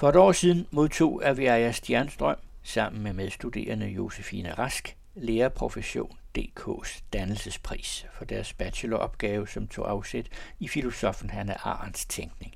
For 0.00 0.08
et 0.08 0.16
år 0.16 0.32
siden 0.32 0.66
modtog 0.70 1.22
Aviaja 1.24 1.72
Stjernstrøm 1.72 2.36
sammen 2.62 3.02
med 3.02 3.12
medstuderende 3.12 3.86
Josefine 3.86 4.54
Rask 4.54 4.96
Lærerprofession 5.14 6.18
DK's 6.38 7.00
dannelsespris 7.12 8.06
for 8.12 8.24
deres 8.24 8.52
bacheloropgave, 8.52 9.48
som 9.48 9.68
tog 9.68 9.90
afsæt 9.90 10.26
i 10.60 10.68
filosofen 10.68 11.30
Hanne 11.30 11.66
Arendts 11.66 12.06
tænkning. 12.06 12.54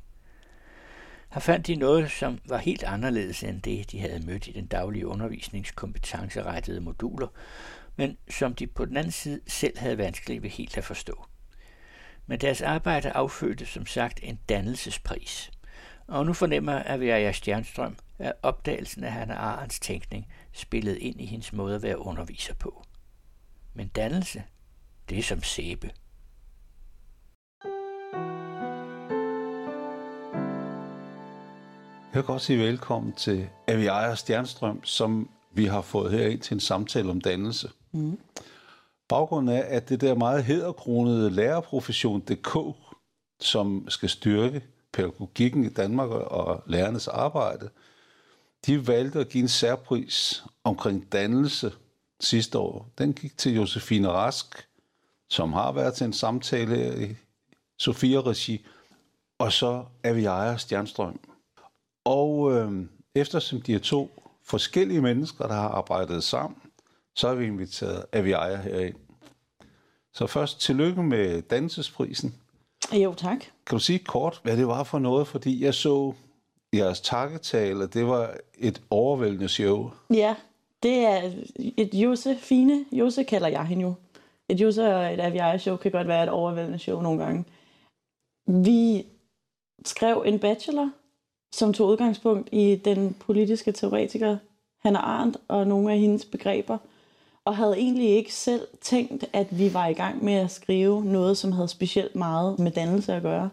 Her 1.30 1.40
fandt 1.40 1.66
de 1.66 1.76
noget, 1.76 2.10
som 2.10 2.38
var 2.48 2.58
helt 2.58 2.82
anderledes 2.82 3.42
end 3.42 3.62
det, 3.62 3.92
de 3.92 4.00
havde 4.00 4.26
mødt 4.26 4.48
i 4.48 4.52
den 4.52 4.66
daglige 4.66 5.06
undervisningskompetencerettede 5.06 6.80
moduler, 6.80 7.28
men 7.96 8.16
som 8.30 8.54
de 8.54 8.66
på 8.66 8.84
den 8.84 8.96
anden 8.96 9.12
side 9.12 9.40
selv 9.46 9.78
havde 9.78 9.98
vanskeligt 9.98 10.42
ved 10.42 10.50
helt 10.50 10.78
at 10.78 10.84
forstå. 10.84 11.26
Men 12.26 12.40
deres 12.40 12.62
arbejde 12.62 13.10
affødte 13.10 13.66
som 13.66 13.86
sagt 13.86 14.20
en 14.22 14.38
dannelsespris. 14.48 15.50
Og 16.06 16.26
nu 16.26 16.32
fornemmer 16.32 16.82
Aviaja 16.86 17.32
Stjernstrøm, 17.32 17.96
at 18.18 18.32
opdagelsen 18.42 19.04
af 19.04 19.12
Hanna 19.12 19.34
Arends 19.34 19.80
tænkning 19.80 20.26
spillede 20.52 21.00
ind 21.00 21.20
i 21.20 21.26
hendes 21.26 21.52
måde 21.52 21.74
at 21.74 21.82
være 21.82 21.98
underviser 21.98 22.54
på. 22.54 22.84
Men 23.74 23.88
dannelse, 23.88 24.42
det 25.08 25.18
er 25.18 25.22
som 25.22 25.42
sæbe. 25.42 25.90
Jeg 32.12 32.20
vil 32.20 32.26
godt 32.26 32.42
sige 32.42 32.58
velkommen 32.58 33.12
til 33.12 33.48
Aviaja 33.68 34.14
Stjernstrøm, 34.14 34.84
som 34.84 35.30
vi 35.54 35.64
har 35.64 35.80
fået 35.80 36.12
her 36.12 36.26
ind 36.26 36.40
til 36.40 36.54
en 36.54 36.60
samtale 36.60 37.10
om 37.10 37.20
dannelse. 37.20 37.70
Mm. 37.92 38.18
Baggrunden 39.08 39.56
er, 39.56 39.62
at 39.62 39.88
det 39.88 40.00
der 40.00 40.14
meget 40.14 40.44
hedderkronede 40.44 41.30
lærerprofession.dk, 41.30 42.58
som 43.40 43.88
skal 43.88 44.08
styrke 44.08 44.62
pædagogikken 44.94 45.64
i 45.64 45.68
Danmark 45.68 46.10
og 46.10 46.62
lærernes 46.66 47.08
arbejde, 47.08 47.70
de 48.66 48.86
valgte 48.86 49.20
at 49.20 49.28
give 49.28 49.42
en 49.42 49.48
særpris 49.48 50.44
omkring 50.64 51.12
dannelse 51.12 51.72
sidste 52.20 52.58
år. 52.58 52.88
Den 52.98 53.12
gik 53.12 53.38
til 53.38 53.54
Josefine 53.54 54.08
Rask, 54.08 54.68
som 55.28 55.52
har 55.52 55.72
været 55.72 55.94
til 55.94 56.04
en 56.04 56.12
samtale 56.12 57.08
i 57.08 57.16
Sofia 57.78 58.20
Regi, 58.20 58.66
og 59.38 59.52
så 59.52 59.84
Aviaja 60.04 60.56
Stjernstrøm. 60.56 61.20
Og 62.04 62.52
øh, 62.52 62.86
eftersom 63.14 63.62
de 63.62 63.74
er 63.74 63.78
to 63.78 64.22
forskellige 64.42 65.02
mennesker, 65.02 65.46
der 65.46 65.54
har 65.54 65.68
arbejdet 65.68 66.24
sammen, 66.24 66.60
så 67.14 67.28
har 67.28 67.34
vi 67.34 67.46
inviteret 67.46 68.04
Aviaja 68.12 68.56
herind. 68.56 68.96
Så 70.12 70.26
først 70.26 70.60
tillykke 70.60 71.02
med 71.02 71.42
dansesprisen. 71.42 72.34
Jo, 72.92 73.14
tak. 73.14 73.38
Kan 73.66 73.76
du 73.76 73.78
sige 73.78 73.98
kort, 73.98 74.40
hvad 74.42 74.56
det 74.56 74.66
var 74.66 74.84
for 74.84 74.98
noget? 74.98 75.28
Fordi 75.28 75.64
jeg 75.64 75.74
så 75.74 76.12
jeres 76.74 77.00
takketale, 77.00 77.86
det 77.86 78.06
var 78.06 78.34
et 78.58 78.82
overvældende 78.90 79.48
show. 79.48 79.90
Ja, 80.10 80.34
det 80.82 81.06
er 81.06 81.32
et 81.76 81.94
Josefine. 81.94 82.84
Jose 82.92 83.24
kalder 83.24 83.48
jeg 83.48 83.64
hende 83.66 83.82
jo. 83.82 83.94
Et 84.48 84.60
Jose 84.60 84.94
og 84.94 85.14
et 85.14 85.20
Aviaja-show 85.20 85.76
kan 85.76 85.90
godt 85.90 86.08
være 86.08 86.22
et 86.22 86.28
overvældende 86.28 86.78
show 86.78 87.02
nogle 87.02 87.24
gange. 87.24 87.44
Vi 88.46 89.06
skrev 89.84 90.22
en 90.26 90.38
bachelor, 90.38 90.90
som 91.54 91.72
tog 91.72 91.88
udgangspunkt 91.88 92.48
i 92.52 92.80
den 92.84 93.14
politiske 93.14 93.72
teoretiker 93.72 94.36
Hannah 94.82 95.04
Arendt 95.04 95.36
og 95.48 95.66
nogle 95.66 95.92
af 95.92 95.98
hendes 95.98 96.24
begreber– 96.24 96.78
og 97.44 97.56
havde 97.56 97.76
egentlig 97.76 98.08
ikke 98.08 98.34
selv 98.34 98.68
tænkt, 98.80 99.24
at 99.32 99.58
vi 99.58 99.74
var 99.74 99.86
i 99.86 99.92
gang 99.92 100.24
med 100.24 100.34
at 100.34 100.50
skrive 100.50 101.04
noget, 101.04 101.38
som 101.38 101.52
havde 101.52 101.68
specielt 101.68 102.14
meget 102.14 102.58
med 102.58 102.70
dannelse 102.70 103.14
at 103.14 103.22
gøre. 103.22 103.50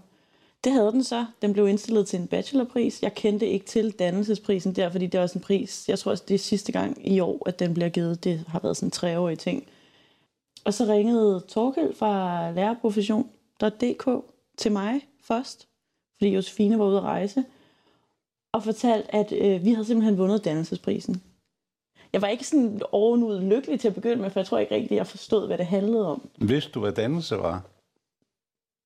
Det 0.64 0.72
havde 0.72 0.92
den 0.92 1.04
så. 1.04 1.26
Den 1.42 1.54
blev 1.54 1.68
indstillet 1.68 2.08
til 2.08 2.20
en 2.20 2.28
bachelorpris. 2.28 3.04
Jeg 3.04 3.14
kendte 3.16 3.48
ikke 3.48 3.66
til 3.66 3.92
dannelsesprisen 3.92 4.76
der, 4.76 4.90
fordi 4.90 5.08
det 5.08 5.18
er 5.18 5.22
også 5.22 5.38
en 5.38 5.44
pris, 5.44 5.90
jeg 5.90 6.00
tror 6.00 6.12
også, 6.12 6.24
det 6.28 6.34
er 6.34 6.40
sidste 6.40 6.72
gang 6.72 7.08
i 7.08 7.20
år, 7.20 7.44
at 7.46 7.60
den 7.60 7.74
bliver 7.74 7.90
givet. 7.90 8.24
Det 8.24 8.44
har 8.48 8.60
været 8.60 8.78
sådan 8.78 8.88
en 8.88 8.92
treårig 8.92 9.40
ting. 9.40 9.68
Og 10.66 10.74
så 10.74 10.86
ringede 10.86 11.44
Torkel 11.48 11.96
fra 11.96 12.52
lærerprofession.dk 12.52 14.26
til 14.58 14.72
mig 14.72 15.02
først, 15.24 15.68
fordi 16.18 16.30
Josefine 16.30 16.80
var 16.80 16.86
ude 16.86 16.98
at 16.98 17.04
rejse, 17.04 17.44
og 18.54 18.64
fortalte, 18.64 19.16
at 19.16 19.32
øh, 19.32 19.66
vi 19.66 19.72
havde 19.72 19.86
simpelthen 19.86 20.18
vundet 20.18 20.46
dannelsesprisen 20.46 21.22
jeg 22.14 22.22
var 22.22 22.28
ikke 22.28 22.48
sådan 22.48 22.82
ovenud 22.92 23.42
lykkelig 23.42 23.80
til 23.80 23.88
at 23.88 23.96
begynde 23.96 24.22
med, 24.22 24.30
for 24.30 24.40
jeg 24.40 24.48
tror 24.48 24.60
ikke 24.60 24.76
rigtig, 24.76 24.96
jeg 24.96 25.08
forstod, 25.08 25.48
hvad 25.48 25.58
det 25.58 25.66
handlede 25.66 26.08
om. 26.08 26.30
Vidste 26.38 26.72
du, 26.72 26.80
hvad 26.80 26.92
dannelse 26.92 27.38
var? 27.38 27.64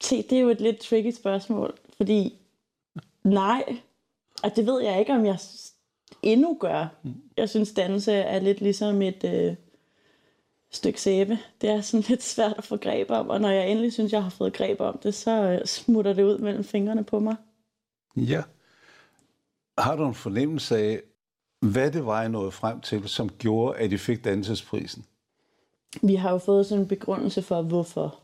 Se, 0.03 0.23
det 0.23 0.31
er 0.31 0.41
jo 0.41 0.49
et 0.49 0.61
lidt 0.61 0.79
tricky 0.79 1.11
spørgsmål, 1.11 1.77
fordi 1.97 2.33
nej, 3.23 3.63
og 4.43 4.55
det 4.55 4.65
ved 4.65 4.81
jeg 4.81 4.99
ikke, 4.99 5.13
om 5.13 5.25
jeg 5.25 5.37
endnu 6.21 6.57
gør. 6.59 6.87
Jeg 7.37 7.49
synes, 7.49 7.73
dannelse 7.73 8.13
er 8.13 8.39
lidt 8.39 8.61
ligesom 8.61 9.01
et 9.01 9.23
øh, 9.23 9.55
stykke 10.71 11.01
sæbe. 11.01 11.39
Det 11.61 11.69
er 11.69 11.81
sådan 11.81 12.03
lidt 12.09 12.23
svært 12.23 12.53
at 12.57 12.63
få 12.63 12.77
greb 12.77 13.11
om, 13.11 13.29
og 13.29 13.41
når 13.41 13.49
jeg 13.49 13.71
endelig 13.71 13.93
synes, 13.93 14.11
jeg 14.13 14.23
har 14.23 14.29
fået 14.29 14.53
greb 14.53 14.81
om 14.81 14.97
det, 14.97 15.13
så 15.13 15.31
øh, 15.31 15.65
smutter 15.65 16.13
det 16.13 16.23
ud 16.23 16.37
mellem 16.37 16.63
fingrene 16.63 17.03
på 17.03 17.19
mig. 17.19 17.35
Ja. 18.15 18.43
Har 19.77 19.95
du 19.95 20.07
en 20.07 20.13
fornemmelse 20.13 20.77
af, 20.77 21.01
hvad 21.59 21.91
det 21.91 22.05
var, 22.05 22.23
I 22.23 22.29
nåede 22.29 22.51
frem 22.51 22.81
til, 22.81 23.07
som 23.07 23.29
gjorde, 23.29 23.77
at 23.77 23.91
I 23.91 23.97
fik 23.97 24.23
dansesprisen? 24.23 25.05
Vi 26.01 26.15
har 26.15 26.31
jo 26.31 26.37
fået 26.37 26.65
sådan 26.65 26.81
en 26.81 26.87
begrundelse 26.87 27.41
for, 27.41 27.61
hvorfor 27.61 28.19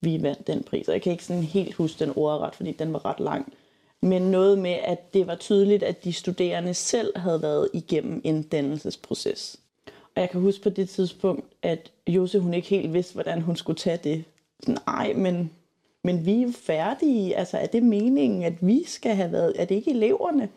vi 0.00 0.22
vandt 0.22 0.46
den 0.46 0.62
pris. 0.62 0.88
Og 0.88 0.94
jeg 0.94 1.02
kan 1.02 1.12
ikke 1.12 1.24
sådan 1.24 1.42
helt 1.42 1.74
huske 1.74 2.04
den 2.04 2.12
ordret, 2.16 2.54
fordi 2.54 2.72
den 2.72 2.92
var 2.92 3.04
ret 3.04 3.20
lang. 3.20 3.52
Men 4.02 4.22
noget 4.22 4.58
med, 4.58 4.70
at 4.84 5.14
det 5.14 5.26
var 5.26 5.34
tydeligt, 5.34 5.82
at 5.82 6.04
de 6.04 6.12
studerende 6.12 6.74
selv 6.74 7.18
havde 7.18 7.42
været 7.42 7.68
igennem 7.72 8.20
en 8.24 8.42
dannelsesproces. 8.42 9.60
Og 9.86 10.20
jeg 10.20 10.30
kan 10.30 10.40
huske 10.40 10.62
på 10.62 10.70
det 10.70 10.88
tidspunkt, 10.88 11.44
at 11.62 11.92
Jose 12.06 12.38
hun 12.38 12.54
ikke 12.54 12.68
helt 12.68 12.92
vidste, 12.92 13.14
hvordan 13.14 13.42
hun 13.42 13.56
skulle 13.56 13.78
tage 13.78 14.00
det. 14.04 14.24
Nej, 14.86 15.12
men, 15.12 15.50
men 16.04 16.26
vi 16.26 16.38
er 16.38 16.42
jo 16.42 16.52
færdige. 16.52 17.36
Altså, 17.36 17.58
er 17.58 17.66
det 17.66 17.82
meningen, 17.82 18.42
at 18.42 18.66
vi 18.66 18.84
skal 18.86 19.14
have 19.14 19.32
været? 19.32 19.52
Er 19.56 19.64
det 19.64 19.74
ikke 19.74 19.90
eleverne? 19.90 20.48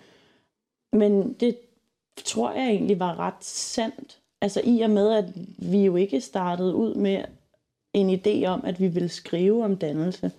Men 0.94 1.34
det, 1.34 1.57
tror 2.25 2.52
jeg 2.52 2.68
egentlig 2.68 3.00
var 3.00 3.19
ret 3.19 3.44
sandt. 3.46 4.19
Altså 4.41 4.62
i 4.63 4.81
og 4.81 4.90
med, 4.90 5.13
at 5.13 5.25
vi 5.72 5.85
jo 5.85 5.96
ikke 5.96 6.22
startede 6.22 6.75
ud 6.75 6.96
med 6.96 7.24
en 7.94 8.09
idé 8.19 8.46
om, 8.46 8.62
at 8.66 8.80
vi 8.80 8.88
ville 8.88 9.09
skrive 9.09 9.66
om 9.66 9.78
dannelse, 9.78 10.31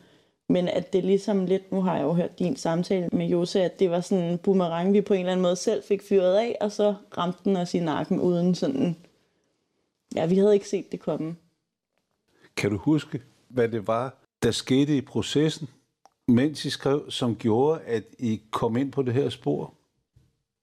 men 0.49 0.69
at 0.69 0.93
det 0.93 1.05
ligesom 1.05 1.47
lidt, 1.47 1.73
nu 1.73 1.83
har 1.83 1.97
jeg 1.97 2.03
jo 2.03 2.13
hørt 2.13 2.39
din 2.39 2.57
samtale 2.57 3.09
med 3.13 3.27
Jose, 3.27 3.63
at 3.63 3.79
det 3.79 3.91
var 3.91 4.01
sådan 4.01 4.25
en 4.25 4.39
boomerang, 4.39 4.93
vi 4.93 5.01
på 5.01 5.15
en 5.15 5.21
eller 5.21 5.33
anden 5.33 5.43
måde 5.43 5.57
selv 5.57 5.83
fik 5.83 6.03
fyret 6.03 6.37
af, 6.37 6.57
og 6.61 6.73
så 6.73 6.95
ramte 7.19 7.39
den 7.45 7.57
os 7.57 7.75
i 7.75 7.81
nakken 7.81 8.21
uden 8.21 8.55
sådan, 8.55 8.97
ja, 10.15 10.27
vi 10.27 10.37
havde 10.37 10.55
ikke 10.55 10.69
set 10.69 10.93
det 10.93 11.01
komme. 11.01 11.37
Kan 12.57 12.71
du 12.71 12.77
huske, 12.77 13.23
hvad 13.49 13.69
det 13.69 13.87
var, 13.87 14.15
der 14.43 14.51
skete 14.51 14.97
i 14.97 15.01
processen, 15.01 15.69
mens 16.29 16.65
I 16.65 16.71
skrev, 16.71 17.11
som 17.11 17.37
gjorde, 17.37 17.81
at 17.81 18.05
I 18.19 18.41
kom 18.51 18.77
ind 18.77 18.93
på 18.93 19.03
det 19.03 19.15
her 19.15 19.29
spor? 19.29 19.75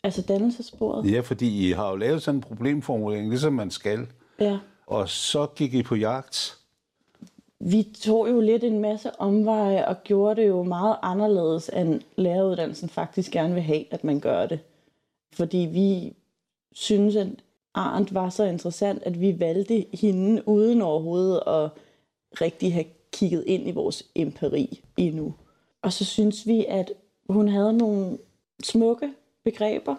Altså 0.08 0.22
dannelsessporet? 0.22 1.12
Ja, 1.12 1.20
fordi 1.20 1.68
I 1.68 1.72
har 1.72 1.90
jo 1.90 1.96
lavet 1.96 2.22
sådan 2.22 2.38
en 2.38 2.42
problemformulering, 2.42 3.30
ligesom 3.30 3.54
man 3.54 3.72
skal. 3.72 4.08
Ja. 4.40 4.58
Og 4.86 5.10
så 5.10 5.48
gik 5.56 5.74
I 5.74 5.84
på 5.84 5.96
jagt. 5.96 6.58
Vi 7.60 7.84
tog 8.02 8.30
jo 8.30 8.42
lidt 8.42 8.64
en 8.64 8.80
masse 8.80 9.20
omveje 9.20 9.88
og 9.88 10.04
gjorde 10.04 10.42
det 10.42 10.48
jo 10.48 10.64
meget 10.64 10.96
anderledes, 11.02 11.70
end 11.70 12.02
læreruddannelsen 12.16 12.90
faktisk 12.90 13.32
gerne 13.32 13.54
vil 13.54 13.64
have, 13.64 13.94
at 13.94 14.04
man 14.04 14.20
gør 14.20 14.46
det. 14.46 14.60
Fordi 15.34 15.58
vi 15.58 16.14
synes, 16.72 17.16
at 17.16 17.28
Arndt 17.74 18.14
var 18.14 18.30
så 18.30 18.44
interessant, 18.44 19.04
at 19.04 19.22
vi 19.22 19.40
valgte 19.40 19.86
hende 19.94 20.48
uden 20.48 20.82
overhovedet 20.82 21.42
at 21.48 21.70
rigtig 22.42 22.74
have 22.74 22.86
kigget 23.14 23.44
ind 23.48 23.68
i 23.68 23.72
vores 23.72 24.04
empiri 24.16 24.82
endnu. 24.98 25.34
Og 25.82 25.94
så 25.94 26.06
synes 26.06 26.48
vi, 26.48 26.66
at 26.66 26.92
hun 27.30 27.48
havde 27.48 27.74
nogle 27.74 28.18
smukke 28.64 29.10
begreber, 29.52 29.96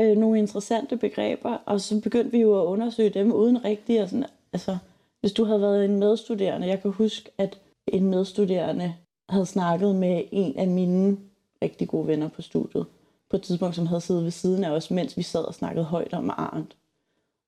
øh, 0.00 0.16
nogle 0.16 0.38
interessante 0.38 0.96
begreber, 0.96 1.52
og 1.66 1.80
så 1.80 2.00
begyndte 2.00 2.30
vi 2.30 2.40
jo 2.40 2.60
at 2.60 2.66
undersøge 2.66 3.10
dem 3.10 3.32
uden 3.32 3.64
rigtigt. 3.64 4.02
Og 4.02 4.08
sådan, 4.08 4.26
altså, 4.52 4.78
hvis 5.20 5.32
du 5.32 5.44
havde 5.44 5.60
været 5.60 5.84
en 5.84 5.98
medstuderende, 5.98 6.66
jeg 6.66 6.82
kan 6.82 6.90
huske, 6.90 7.30
at 7.38 7.60
en 7.86 8.10
medstuderende 8.10 8.94
havde 9.28 9.46
snakket 9.46 9.94
med 9.94 10.24
en 10.32 10.58
af 10.58 10.66
mine 10.66 11.18
rigtig 11.62 11.88
gode 11.88 12.06
venner 12.06 12.28
på 12.28 12.42
studiet, 12.42 12.86
på 13.30 13.36
et 13.36 13.42
tidspunkt, 13.42 13.76
som 13.76 13.86
havde 13.86 14.00
siddet 14.00 14.24
ved 14.24 14.30
siden 14.30 14.64
af 14.64 14.70
os, 14.70 14.90
mens 14.90 15.16
vi 15.16 15.22
sad 15.22 15.44
og 15.44 15.54
snakkede 15.54 15.84
højt 15.84 16.12
om 16.12 16.30
Arndt. 16.30 16.76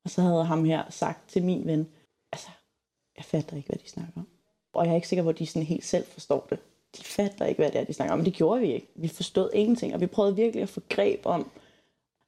Og 0.05 0.11
så 0.11 0.23
havde 0.23 0.45
ham 0.45 0.65
her 0.65 0.83
sagt 0.91 1.29
til 1.29 1.45
min 1.45 1.67
ven, 1.67 1.89
altså, 2.33 2.49
jeg 3.17 3.25
fatter 3.25 3.57
ikke, 3.57 3.69
hvad 3.69 3.79
de 3.79 3.89
snakker 3.89 4.13
om. 4.17 4.27
Og 4.73 4.85
jeg 4.85 4.91
er 4.91 4.97
ikke 4.97 5.09
sikker 5.09 5.23
på, 5.23 5.29
at 5.29 5.39
de 5.39 5.47
sådan 5.47 5.67
helt 5.67 5.85
selv 5.85 6.05
forstår 6.05 6.47
det 6.51 6.59
de 6.99 7.05
fatter 7.05 7.47
ikke, 7.47 7.59
hvad 7.59 7.71
det 7.71 7.81
er, 7.81 7.85
de 7.85 7.93
snakker 7.93 8.13
om. 8.13 8.19
Men 8.19 8.27
det 8.27 8.35
gjorde 8.35 8.61
vi 8.61 8.73
ikke. 8.73 8.89
Vi 8.95 9.09
forstod 9.09 9.51
ingenting, 9.55 9.95
og 9.95 10.01
vi 10.01 10.07
prøvede 10.07 10.37
virkelig 10.37 10.63
at 10.63 10.69
få 10.69 10.81
greb 10.89 11.21
om, 11.25 11.51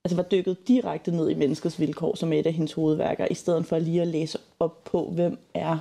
altså 0.05 0.17
var 0.17 0.23
dykket 0.23 0.69
direkte 0.69 1.11
ned 1.11 1.31
i 1.31 1.35
menneskets 1.35 1.81
vilkår, 1.81 2.15
som 2.15 2.33
et 2.33 2.47
af 2.47 2.53
hendes 2.53 2.73
hovedværker, 2.73 3.27
i 3.31 3.35
stedet 3.35 3.67
for 3.67 3.79
lige 3.79 4.03
at 4.03 4.09
læse 4.09 4.39
op 4.61 4.85
på, 4.85 5.05
hvem 5.05 5.39
er 5.55 5.79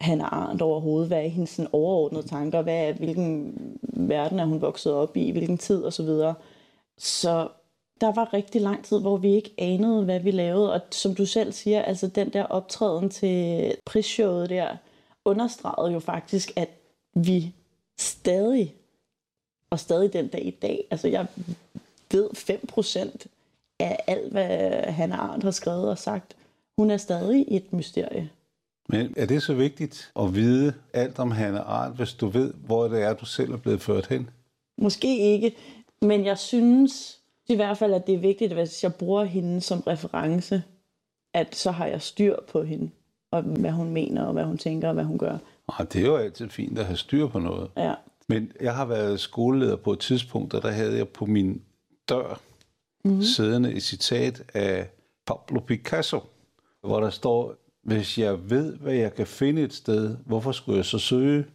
han 0.00 0.20
er 0.20 0.24
Arndt 0.24 0.62
overhovedet, 0.62 1.08
hvad 1.08 1.24
er 1.24 1.28
hendes 1.28 1.50
sådan, 1.50 1.68
overordnede 1.72 2.28
tanker, 2.28 2.62
hvad 2.62 2.88
er, 2.88 2.92
hvilken 2.92 3.54
verden 3.82 4.38
er 4.38 4.44
hun 4.44 4.60
vokset 4.60 4.92
op 4.92 5.16
i, 5.16 5.30
hvilken 5.30 5.58
tid 5.58 5.84
osv. 5.84 6.08
Så 6.98 7.48
der 8.00 8.12
var 8.14 8.34
rigtig 8.34 8.60
lang 8.60 8.84
tid, 8.84 9.00
hvor 9.00 9.16
vi 9.16 9.34
ikke 9.34 9.54
anede, 9.58 10.04
hvad 10.04 10.20
vi 10.20 10.30
lavede. 10.30 10.72
Og 10.72 10.80
som 10.90 11.14
du 11.14 11.26
selv 11.26 11.52
siger, 11.52 11.82
altså 11.82 12.06
den 12.06 12.32
der 12.32 12.44
optræden 12.44 13.10
til 13.10 13.74
prisshowet 13.84 14.50
der, 14.50 14.76
understregede 15.26 15.92
jo 15.92 16.00
faktisk, 16.00 16.52
at 16.56 16.68
vi 17.14 17.54
stadig, 17.98 18.74
og 19.70 19.80
stadig 19.80 20.12
den 20.12 20.28
dag 20.28 20.46
i 20.46 20.50
dag, 20.50 20.84
altså 20.90 21.08
jeg 21.08 21.26
ved 22.12 22.30
5% 22.30 23.26
af 23.78 24.04
alt, 24.06 24.32
hvad 24.32 24.82
han 24.82 25.12
Arndt 25.12 25.44
har 25.44 25.50
skrevet 25.50 25.88
og 25.90 25.98
sagt, 25.98 26.36
hun 26.78 26.90
er 26.90 26.96
stadig 26.96 27.44
et 27.48 27.72
mysterie. 27.72 28.30
Men 28.88 29.14
er 29.16 29.26
det 29.26 29.42
så 29.42 29.54
vigtigt 29.54 30.12
at 30.18 30.34
vide 30.34 30.74
alt 30.92 31.18
om 31.18 31.30
Hanne 31.30 31.60
Arndt, 31.60 31.96
hvis 31.96 32.12
du 32.12 32.26
ved, 32.26 32.52
hvor 32.52 32.88
det 32.88 33.02
er, 33.02 33.14
du 33.14 33.24
selv 33.24 33.52
er 33.52 33.56
blevet 33.56 33.82
ført 33.82 34.06
hen? 34.06 34.30
Måske 34.78 35.18
ikke, 35.18 35.56
men 36.02 36.24
jeg 36.24 36.38
synes 36.38 37.20
i 37.48 37.54
hvert 37.54 37.78
fald, 37.78 37.94
at 37.94 38.06
det 38.06 38.14
er 38.14 38.18
vigtigt, 38.18 38.52
at 38.52 38.58
hvis 38.58 38.82
jeg 38.84 38.94
bruger 38.94 39.24
hende 39.24 39.60
som 39.60 39.80
reference, 39.80 40.62
at 41.34 41.56
så 41.56 41.70
har 41.70 41.86
jeg 41.86 42.02
styr 42.02 42.36
på 42.48 42.62
hende, 42.62 42.90
og 43.30 43.42
hvad 43.42 43.70
hun 43.70 43.90
mener, 43.90 44.24
og 44.24 44.32
hvad 44.32 44.44
hun 44.44 44.58
tænker, 44.58 44.88
og 44.88 44.94
hvad 44.94 45.04
hun 45.04 45.18
gør. 45.18 45.38
Og 45.66 45.92
det 45.92 46.02
er 46.02 46.06
jo 46.06 46.16
altid 46.16 46.48
fint 46.48 46.78
at 46.78 46.86
have 46.86 46.96
styr 46.96 47.26
på 47.26 47.38
noget. 47.38 47.70
Ja. 47.76 47.94
Men 48.28 48.52
jeg 48.60 48.74
har 48.74 48.84
været 48.84 49.20
skoleleder 49.20 49.76
på 49.76 49.92
et 49.92 49.98
tidspunkt, 49.98 50.54
og 50.54 50.62
der 50.62 50.70
havde 50.70 50.96
jeg 50.96 51.08
på 51.08 51.26
min 51.26 51.62
dør 52.08 52.40
mm-hmm. 53.04 53.22
siddende 53.22 53.72
et 53.72 53.82
citat 53.82 54.42
af 54.54 54.90
Pablo 55.26 55.60
Picasso, 55.60 56.20
hvor 56.80 57.00
der 57.00 57.10
står, 57.10 57.54
hvis 57.82 58.18
jeg 58.18 58.50
ved, 58.50 58.76
hvad 58.76 58.94
jeg 58.94 59.14
kan 59.14 59.26
finde 59.26 59.62
et 59.62 59.72
sted, 59.74 60.16
hvorfor 60.26 60.52
skulle 60.52 60.76
jeg 60.76 60.84
så 60.84 60.98
søge? 60.98 61.46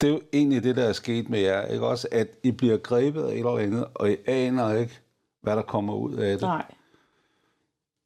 Det 0.00 0.06
er 0.06 0.12
jo 0.12 0.20
egentlig 0.32 0.62
det, 0.62 0.76
der 0.76 0.84
er 0.84 0.92
sket 0.92 1.28
med 1.28 1.40
jer, 1.40 1.66
ikke 1.66 1.86
også? 1.86 2.08
At 2.12 2.28
I 2.42 2.50
bliver 2.50 2.76
grebet 2.76 3.22
af 3.22 3.32
et 3.32 3.38
eller 3.38 3.58
andet, 3.58 3.86
og 3.94 4.10
I 4.10 4.16
aner 4.26 4.74
ikke, 4.74 5.00
hvad 5.42 5.56
der 5.56 5.62
kommer 5.62 5.94
ud 5.94 6.14
af 6.14 6.32
det. 6.32 6.40
Nej. 6.40 6.64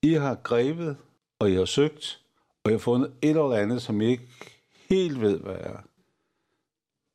I 0.02 0.12
har 0.12 0.34
grebet, 0.34 0.96
og 1.38 1.50
I 1.50 1.54
har 1.54 1.64
søgt, 1.64 2.20
og 2.64 2.70
I 2.70 2.74
har 2.74 2.78
fundet 2.78 3.12
et 3.22 3.28
eller 3.28 3.52
andet, 3.52 3.82
som 3.82 4.00
I 4.00 4.06
ikke 4.06 4.28
helt 4.90 5.20
ved, 5.20 5.38
hvad 5.38 5.54
er. 5.54 5.76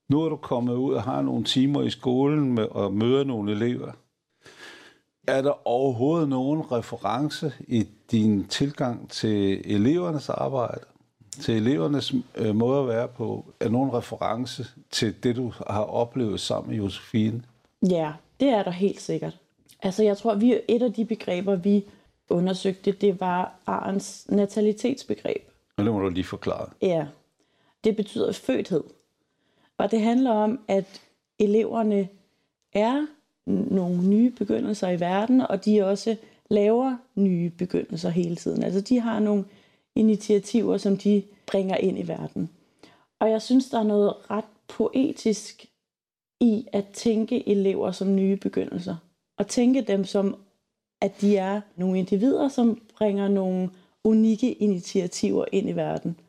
Nu 0.10 0.22
er 0.22 0.30
du 0.30 0.36
kommet 0.36 0.74
ud 0.76 0.94
og 0.94 1.04
har 1.04 1.22
nogle 1.22 1.44
timer 1.44 1.82
i 1.82 1.90
skolen 1.90 2.54
med, 2.54 2.64
og 2.64 2.94
møder 2.94 3.24
nogle 3.24 3.52
elever. 3.52 3.92
Er 5.28 5.42
der 5.42 5.68
overhovedet 5.68 6.30
nogen 6.30 6.72
reference 6.72 7.54
i 7.68 7.88
din 8.12 8.48
tilgang 8.48 9.10
til 9.10 9.62
elevernes 9.76 10.30
arbejde, 10.30 10.86
til 11.32 11.56
elevernes 11.56 12.14
øh, 12.36 12.56
måde 12.56 12.82
at 12.82 12.88
være 12.88 13.08
på? 13.08 13.46
Er 13.60 13.70
nogen 13.70 13.94
reference 13.94 14.66
til 14.92 15.24
det, 15.24 15.36
du 15.36 15.54
har 15.68 15.84
oplevet 15.84 16.40
sammen 16.40 16.70
med 16.70 16.78
Josefine? 16.84 17.44
Ja, 17.90 18.14
det 18.40 18.50
er 18.50 18.64
der 18.64 18.72
helt 18.72 19.02
sikkert. 19.02 19.38
Altså 19.82 20.04
jeg 20.04 20.18
tror, 20.18 20.36
vi 20.36 20.60
et 20.68 20.82
af 20.82 20.94
de 20.94 21.06
begreber, 21.06 21.56
vi 21.56 21.84
undersøgte, 22.30 22.92
det 22.92 23.20
var 23.20 23.54
Arens 23.66 24.26
natalitetsbegreb. 24.30 25.50
Og 25.78 25.84
det 25.86 25.94
må 25.94 26.00
du 26.00 26.10
lige 26.10 26.24
forklare. 26.24 26.70
Ja, 26.82 27.06
det 27.86 27.96
betyder 27.96 28.32
fødthed. 28.32 28.84
Og 29.78 29.92
det 29.92 30.02
handler 30.02 30.32
om, 30.32 30.60
at 30.68 31.02
eleverne 31.40 32.08
er 32.74 33.06
nogle 33.46 34.08
nye 34.08 34.32
begyndelser 34.32 34.90
i 34.90 35.00
verden, 35.00 35.42
og 35.42 35.66
de 35.66 35.86
også 35.86 36.16
laver 36.50 36.98
nye 37.16 37.50
begyndelser 37.50 38.10
hele 38.10 38.36
tiden. 38.36 38.64
Altså 38.64 38.82
de 38.82 39.00
har 39.00 39.20
nogle 39.20 39.46
initiativer, 39.96 40.78
som 40.78 40.98
de 40.98 41.24
bringer 41.48 41.78
ind 41.78 42.00
i 42.00 42.08
verden. 42.08 42.50
Og 43.20 43.30
jeg 43.30 43.42
synes, 43.42 43.70
der 43.70 43.80
er 43.80 43.84
noget 43.84 44.14
ret 44.32 44.46
poetisk 44.68 45.66
i 46.40 46.68
at 46.72 46.86
tænke 46.94 47.50
elever 47.50 47.92
som 47.92 48.16
nye 48.16 48.36
begyndelser. 48.36 48.96
Og 49.38 49.48
tænke 49.48 49.82
dem 49.82 50.06
som, 50.06 50.36
at 51.02 51.22
de 51.22 51.38
er 51.38 51.62
nogle 51.76 52.00
individer, 52.00 52.48
som 52.50 52.82
bringer 52.98 53.28
nogle 53.28 53.70
unikke 54.04 54.54
initiativer 54.54 55.46
ind 55.52 55.70
i 55.70 55.76
verden. 55.76 56.20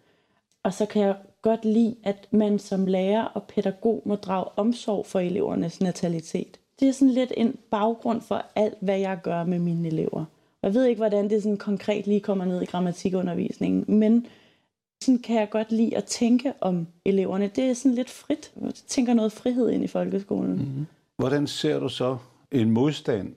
Og 0.62 0.74
så 0.74 0.86
kan 0.86 1.02
jeg 1.02 1.16
godt 1.46 1.64
lide, 1.64 1.96
at 2.02 2.28
man 2.30 2.58
som 2.58 2.86
lærer 2.86 3.24
og 3.24 3.42
pædagog 3.42 4.02
må 4.04 4.14
drage 4.14 4.44
omsorg 4.56 5.06
for 5.06 5.20
elevernes 5.20 5.80
natalitet. 5.80 6.60
Det 6.80 6.88
er 6.88 6.92
sådan 6.92 7.14
lidt 7.14 7.32
en 7.36 7.56
baggrund 7.70 8.20
for 8.20 8.44
alt, 8.54 8.74
hvad 8.80 8.98
jeg 8.98 9.18
gør 9.22 9.44
med 9.44 9.58
mine 9.58 9.88
elever. 9.88 10.24
Jeg 10.62 10.74
ved 10.74 10.84
ikke, 10.84 10.98
hvordan 10.98 11.30
det 11.30 11.42
sådan 11.42 11.56
konkret 11.56 12.06
lige 12.06 12.20
kommer 12.20 12.44
ned 12.44 12.62
i 12.62 12.64
grammatikundervisningen, 12.64 13.98
men 13.98 14.26
sådan 15.02 15.18
kan 15.18 15.36
jeg 15.36 15.50
godt 15.50 15.72
lide 15.72 15.96
at 15.96 16.04
tænke 16.04 16.52
om 16.60 16.86
eleverne. 17.04 17.50
Det 17.56 17.64
er 17.64 17.74
sådan 17.74 17.94
lidt 17.94 18.10
frit. 18.10 18.52
Jeg 18.62 18.74
tænker 18.74 19.14
noget 19.14 19.32
frihed 19.32 19.70
ind 19.70 19.84
i 19.84 19.86
folkeskolen. 19.86 20.52
Mm-hmm. 20.52 20.86
Hvordan 21.16 21.46
ser 21.46 21.78
du 21.78 21.88
så 21.88 22.18
en 22.52 22.70
modstand 22.70 23.36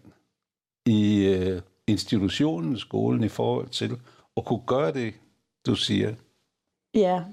i 0.86 1.26
øh, 1.26 1.62
institutionen, 1.88 2.78
skolen, 2.78 3.24
i 3.24 3.30
forhold 3.30 3.70
til 3.70 3.92
at 4.38 4.46
kunne 4.46 4.62
gøre 4.68 4.94
det, 4.94 5.14
du 5.66 5.76
siger? 5.76 6.16
Ja, 6.96 7.24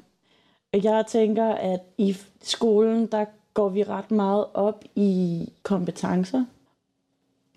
jeg 0.84 1.04
tænker, 1.08 1.46
at 1.46 1.80
i 1.98 2.16
skolen, 2.42 3.06
der 3.06 3.24
går 3.54 3.68
vi 3.68 3.82
ret 3.82 4.10
meget 4.10 4.46
op 4.54 4.84
i 4.94 5.40
kompetencer. 5.62 6.44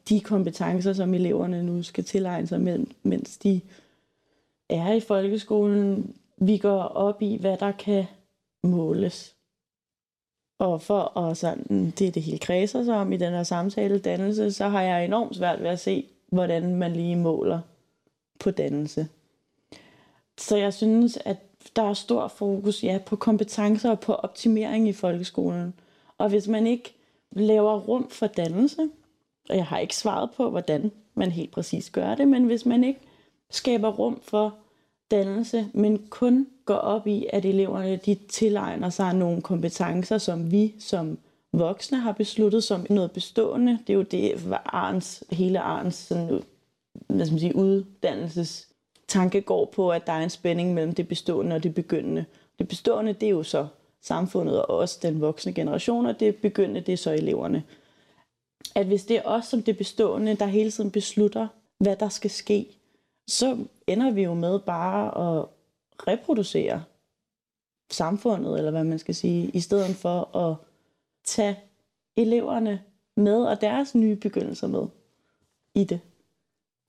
De 0.09 0.19
kompetencer, 0.19 0.93
som 0.93 1.13
eleverne 1.13 1.63
nu 1.63 1.83
skal 1.83 2.03
tilegne 2.03 2.47
sig, 2.47 2.85
mens 3.03 3.37
de 3.37 3.61
er 4.69 4.93
i 4.93 4.99
folkeskolen. 4.99 6.15
Vi 6.37 6.57
går 6.57 6.81
op 6.81 7.21
i, 7.21 7.37
hvad 7.37 7.57
der 7.57 7.71
kan 7.71 8.05
måles. 8.63 9.35
Og 10.59 10.81
for 10.81 11.17
at 11.17 11.37
sådan, 11.37 11.93
det 11.99 12.07
er 12.07 12.11
det 12.11 12.23
hele 12.23 12.39
kredser 12.39 12.83
sig 12.83 12.95
om 12.95 13.11
i 13.13 13.17
den 13.17 13.33
her 13.33 13.43
samtale 13.43 13.99
dannelse, 13.99 14.51
så 14.51 14.67
har 14.67 14.81
jeg 14.81 15.05
enormt 15.05 15.35
svært 15.35 15.59
ved 15.61 15.69
at 15.69 15.79
se, 15.79 16.07
hvordan 16.31 16.75
man 16.75 16.93
lige 16.93 17.15
måler 17.15 17.59
på 18.39 18.51
dannelse. 18.51 19.07
Så 20.37 20.57
jeg 20.57 20.73
synes, 20.73 21.17
at 21.25 21.37
der 21.75 21.83
er 21.83 21.93
stor 21.93 22.27
fokus 22.27 22.83
ja, 22.83 22.99
på 23.05 23.15
kompetencer 23.15 23.89
og 23.89 23.99
på 23.99 24.13
optimering 24.13 24.89
i 24.89 24.93
folkeskolen. 24.93 25.73
Og 26.17 26.29
hvis 26.29 26.47
man 26.47 26.67
ikke 26.67 26.95
laver 27.31 27.79
rum 27.79 28.09
for 28.09 28.27
dannelse, 28.27 28.89
og 29.49 29.55
jeg 29.55 29.65
har 29.65 29.77
ikke 29.77 29.95
svaret 29.95 30.29
på, 30.37 30.49
hvordan 30.49 30.91
man 31.15 31.31
helt 31.31 31.51
præcis 31.51 31.89
gør 31.89 32.15
det, 32.15 32.27
men 32.27 32.43
hvis 32.43 32.65
man 32.65 32.83
ikke 32.83 32.99
skaber 33.49 33.89
rum 33.89 34.19
for 34.23 34.55
dannelse, 35.11 35.67
men 35.73 36.07
kun 36.09 36.47
går 36.65 36.75
op 36.75 37.07
i, 37.07 37.25
at 37.33 37.45
eleverne 37.45 37.95
de 37.95 38.15
tilegner 38.15 38.89
sig 38.89 39.13
nogle 39.13 39.41
kompetencer, 39.41 40.17
som 40.17 40.51
vi 40.51 40.75
som 40.79 41.17
voksne 41.53 41.99
har 41.99 42.11
besluttet 42.11 42.63
som 42.63 42.85
noget 42.89 43.11
bestående. 43.11 43.79
Det 43.87 43.93
er 43.93 43.97
jo 43.97 44.01
det, 44.01 44.55
Arns, 44.65 45.23
hele 45.31 45.59
Arns 45.59 45.95
sådan, 45.95 46.43
hvad 47.07 47.25
skal 47.25 47.33
man 47.33 47.39
sige, 47.39 47.55
uddannelses 47.55 48.68
tanke 49.09 49.41
går 49.41 49.65
på, 49.65 49.91
at 49.91 50.07
der 50.07 50.13
er 50.13 50.23
en 50.23 50.29
spænding 50.29 50.73
mellem 50.73 50.95
det 50.95 51.07
bestående 51.07 51.55
og 51.55 51.63
det 51.63 51.75
begyndende. 51.75 52.25
Det 52.59 52.67
bestående, 52.67 53.13
det 53.13 53.25
er 53.25 53.29
jo 53.29 53.43
så 53.43 53.67
samfundet 54.01 54.61
og 54.65 54.77
også 54.77 54.99
den 55.01 55.21
voksne 55.21 55.53
generation, 55.53 56.05
og 56.05 56.19
det 56.19 56.35
begyndende, 56.35 56.81
det 56.81 56.93
er 56.93 56.97
så 56.97 57.11
eleverne. 57.11 57.63
At 58.75 58.85
hvis 58.85 59.05
det 59.05 59.17
er 59.17 59.21
os 59.25 59.45
som 59.45 59.63
det 59.63 59.77
bestående, 59.77 60.35
der 60.35 60.45
hele 60.45 60.71
tiden 60.71 60.91
beslutter, 60.91 61.47
hvad 61.77 61.95
der 61.95 62.09
skal 62.09 62.29
ske, 62.29 62.67
så 63.27 63.57
ender 63.87 64.11
vi 64.11 64.23
jo 64.23 64.33
med 64.33 64.59
bare 64.59 65.39
at 65.39 65.45
reproducere 66.07 66.83
samfundet, 67.91 68.57
eller 68.57 68.71
hvad 68.71 68.83
man 68.83 68.99
skal 68.99 69.15
sige, 69.15 69.49
i 69.49 69.59
stedet 69.59 69.95
for 69.95 70.37
at 70.37 70.55
tage 71.25 71.59
eleverne 72.17 72.81
med 73.17 73.43
og 73.43 73.61
deres 73.61 73.95
nye 73.95 74.15
begyndelser 74.15 74.67
med 74.67 74.87
i 75.75 75.83
det. 75.83 75.99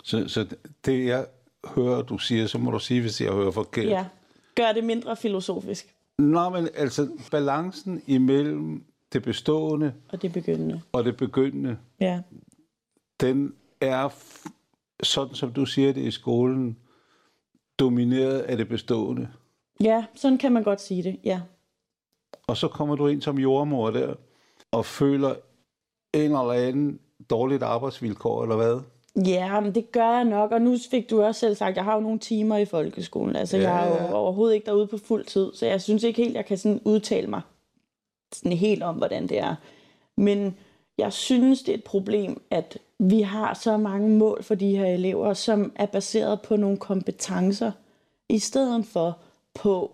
Så, 0.04 0.28
så 0.28 0.46
det, 0.84 1.06
jeg 1.06 1.26
hører, 1.66 2.02
du 2.02 2.18
siger, 2.18 2.46
så 2.46 2.58
må 2.58 2.70
du 2.70 2.78
sige, 2.78 3.00
hvis 3.00 3.20
jeg 3.20 3.32
hører 3.32 3.50
forkert. 3.50 3.86
Ja, 3.86 4.06
gør 4.54 4.72
det 4.72 4.84
mindre 4.84 5.16
filosofisk. 5.16 5.94
Nå, 6.18 6.48
men 6.48 6.68
altså 6.74 7.08
balancen 7.30 8.02
imellem 8.06 8.84
det 9.12 9.22
bestående 9.22 9.94
og 10.08 10.22
det 10.22 10.32
begyndende, 10.32 10.80
og 10.92 11.04
det 11.04 11.16
begyndende 11.16 11.78
ja. 12.00 12.20
den 13.20 13.54
er, 13.80 14.08
sådan 15.02 15.34
som 15.34 15.52
du 15.52 15.66
siger 15.66 15.92
det 15.92 16.00
i 16.00 16.10
skolen, 16.10 16.78
domineret 17.78 18.38
af 18.38 18.56
det 18.56 18.68
bestående. 18.68 19.28
Ja, 19.80 20.04
sådan 20.14 20.38
kan 20.38 20.52
man 20.52 20.62
godt 20.62 20.80
sige 20.80 21.02
det, 21.02 21.20
ja. 21.24 21.40
Og 22.46 22.56
så 22.56 22.68
kommer 22.68 22.96
du 22.96 23.06
ind 23.06 23.22
som 23.22 23.38
jordmor 23.38 23.90
der, 23.90 24.14
og 24.70 24.86
føler 24.86 25.34
en 26.14 26.22
eller 26.22 26.52
anden 26.52 27.00
dårligt 27.30 27.62
arbejdsvilkår, 27.62 28.42
eller 28.42 28.56
hvad? 28.56 28.80
Ja, 29.26 29.60
men 29.60 29.74
det 29.74 29.92
gør 29.92 30.10
jeg 30.10 30.24
nok, 30.24 30.52
og 30.52 30.62
nu 30.62 30.76
fik 30.90 31.10
du 31.10 31.22
også 31.22 31.40
selv 31.40 31.54
sagt, 31.54 31.70
at 31.70 31.76
jeg 31.76 31.84
har 31.84 31.94
jo 31.94 32.00
nogle 32.00 32.18
timer 32.18 32.56
i 32.56 32.64
folkeskolen. 32.64 33.36
Altså, 33.36 33.56
ja, 33.56 33.74
jeg 33.74 33.88
er 33.88 34.08
jo 34.08 34.16
overhovedet 34.16 34.54
ikke 34.54 34.66
derude 34.66 34.86
på 34.86 34.98
fuld 34.98 35.24
tid, 35.24 35.50
så 35.54 35.66
jeg 35.66 35.80
synes 35.80 36.02
ikke 36.02 36.22
helt, 36.22 36.36
jeg 36.36 36.46
kan 36.46 36.58
sådan 36.58 36.80
udtale 36.84 37.26
mig 37.26 37.40
sådan 38.32 38.58
helt 38.58 38.82
om, 38.82 38.94
hvordan 38.96 39.26
det 39.26 39.38
er. 39.38 39.54
Men 40.16 40.56
jeg 40.98 41.12
synes, 41.12 41.62
det 41.62 41.72
er 41.72 41.78
et 41.78 41.84
problem, 41.84 42.42
at 42.50 42.78
vi 42.98 43.20
har 43.20 43.54
så 43.54 43.76
mange 43.76 44.08
mål 44.08 44.42
for 44.42 44.54
de 44.54 44.76
her 44.76 44.86
elever, 44.86 45.34
som 45.34 45.72
er 45.76 45.86
baseret 45.86 46.40
på 46.40 46.56
nogle 46.56 46.76
kompetencer, 46.76 47.72
i 48.28 48.38
stedet 48.38 48.86
for 48.86 49.18
på 49.54 49.90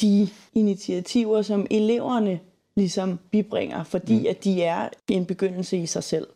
de 0.00 0.28
initiativer, 0.54 1.42
som 1.42 1.66
eleverne 1.70 2.40
ligesom 2.76 3.18
bibringer, 3.30 3.84
fordi 3.84 4.18
mm. 4.18 4.26
at 4.28 4.44
de 4.44 4.62
er 4.62 4.88
en 5.08 5.26
begyndelse 5.26 5.78
i 5.78 5.86
sig 5.86 6.04
selv. 6.04 6.26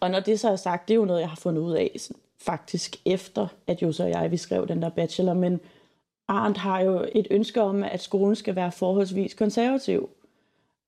Og 0.00 0.10
når 0.10 0.20
det 0.20 0.40
så 0.40 0.50
er 0.50 0.56
sagt, 0.56 0.88
det 0.88 0.94
er 0.94 0.98
jo 0.98 1.04
noget, 1.04 1.20
jeg 1.20 1.28
har 1.28 1.36
fundet 1.36 1.62
ud 1.62 1.72
af 1.72 1.96
faktisk 2.38 2.96
efter, 3.04 3.46
at 3.66 3.82
jo 3.82 3.92
og 4.00 4.10
jeg 4.10 4.30
vi 4.30 4.36
skrev 4.36 4.68
den 4.68 4.82
der 4.82 4.88
bachelor, 4.88 5.34
men 5.34 5.60
Arndt 6.28 6.58
har 6.58 6.80
jo 6.80 7.08
et 7.12 7.26
ønske 7.30 7.62
om, 7.62 7.82
at 7.82 8.02
skolen 8.02 8.36
skal 8.36 8.56
være 8.56 8.72
forholdsvis 8.72 9.34
konservativ. 9.34 10.10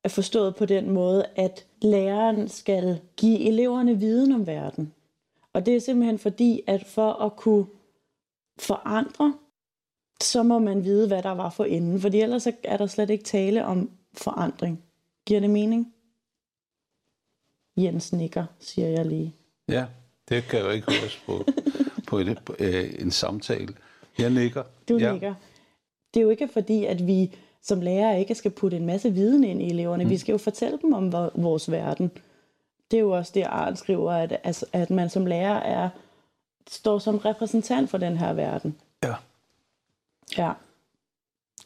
Er 0.05 0.09
forstået 0.09 0.57
på 0.57 0.67
den 0.67 0.91
måde, 0.91 1.27
at 1.37 1.67
læreren 1.83 2.49
skal 2.49 3.01
give 3.17 3.41
eleverne 3.41 3.99
viden 3.99 4.33
om 4.33 4.47
verden. 4.47 4.93
Og 5.53 5.67
det 5.67 5.77
er 5.77 5.81
simpelthen 5.81 6.19
fordi, 6.19 6.63
at 6.67 6.85
for 6.87 7.13
at 7.13 7.37
kunne 7.37 7.67
forandre, 8.59 9.35
så 10.21 10.43
må 10.43 10.59
man 10.59 10.85
vide, 10.85 11.07
hvad 11.07 11.23
der 11.23 11.31
var 11.31 11.51
for 11.51 11.65
inden. 11.65 12.01
Fordi 12.01 12.21
ellers 12.21 12.47
er 12.65 12.77
der 12.77 12.87
slet 12.87 13.11
ikke 13.11 13.25
tale 13.25 13.65
om 13.67 13.91
forandring. 14.15 14.83
Giver 15.27 15.41
det 15.41 15.51
mening? 15.51 15.95
Jens 17.77 18.13
nikker, 18.13 18.45
siger 18.61 18.89
jeg 18.89 19.07
lige. 19.07 19.35
Ja, 19.69 19.85
det 20.29 20.45
kan 20.45 20.61
jo 20.61 20.71
ikke 20.71 20.93
høres 20.93 21.23
på, 21.27 21.45
på, 22.09 22.21
på 22.45 22.57
øh, 22.59 22.95
en 22.99 23.11
samtale. 23.11 23.75
Jeg 24.19 24.31
nikker. 24.31 24.63
Du 24.89 24.99
ja. 24.99 25.13
nikker. 25.13 25.35
Det 26.15 26.21
er 26.21 26.25
jo 26.25 26.31
ikke 26.31 26.49
fordi, 26.53 26.85
at 26.85 27.07
vi 27.07 27.35
som 27.63 27.81
lærere 27.81 28.21
ikke 28.21 28.35
skal 28.35 28.51
putte 28.51 28.77
en 28.77 28.87
masse 28.87 29.13
viden 29.13 29.45
ind 29.45 29.63
i 29.63 29.71
eleverne. 29.71 30.05
Mm. 30.05 30.11
Vi 30.11 30.19
skal 30.19 30.33
jo 30.33 30.39
fortælle 30.39 30.79
dem 30.83 30.93
om 30.93 31.13
vores 31.35 31.71
verden. 31.71 32.11
Det 32.91 32.97
er 32.97 33.01
jo 33.01 33.11
også 33.11 33.33
det, 33.35 33.43
Arne 33.43 33.77
skriver, 33.77 34.13
at, 34.13 34.41
altså, 34.45 34.67
at 34.73 34.91
man 34.91 35.11
som 35.11 35.27
lærer 35.27 35.59
er, 35.59 35.89
står 36.71 36.99
som 36.99 37.19
repræsentant 37.19 37.91
for 37.91 37.99
den 37.99 38.17
her 38.17 38.33
verden. 38.33 38.77
Ja. 39.05 39.15
Ja. 40.39 40.53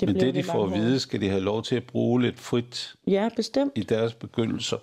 Det 0.01 0.09
Men 0.09 0.21
det, 0.21 0.35
de 0.35 0.43
får 0.43 0.65
at 0.65 0.73
vide, 0.73 1.01
skal 1.01 1.21
de 1.21 1.29
have 1.29 1.41
lov 1.41 1.63
til 1.63 1.77
at 1.77 1.85
bruge 1.85 2.23
lidt 2.23 2.39
frit 2.39 2.95
ja, 3.07 3.29
bestemt. 3.37 3.73
i 3.77 3.83
deres 3.83 4.15
begyndelser. 4.15 4.77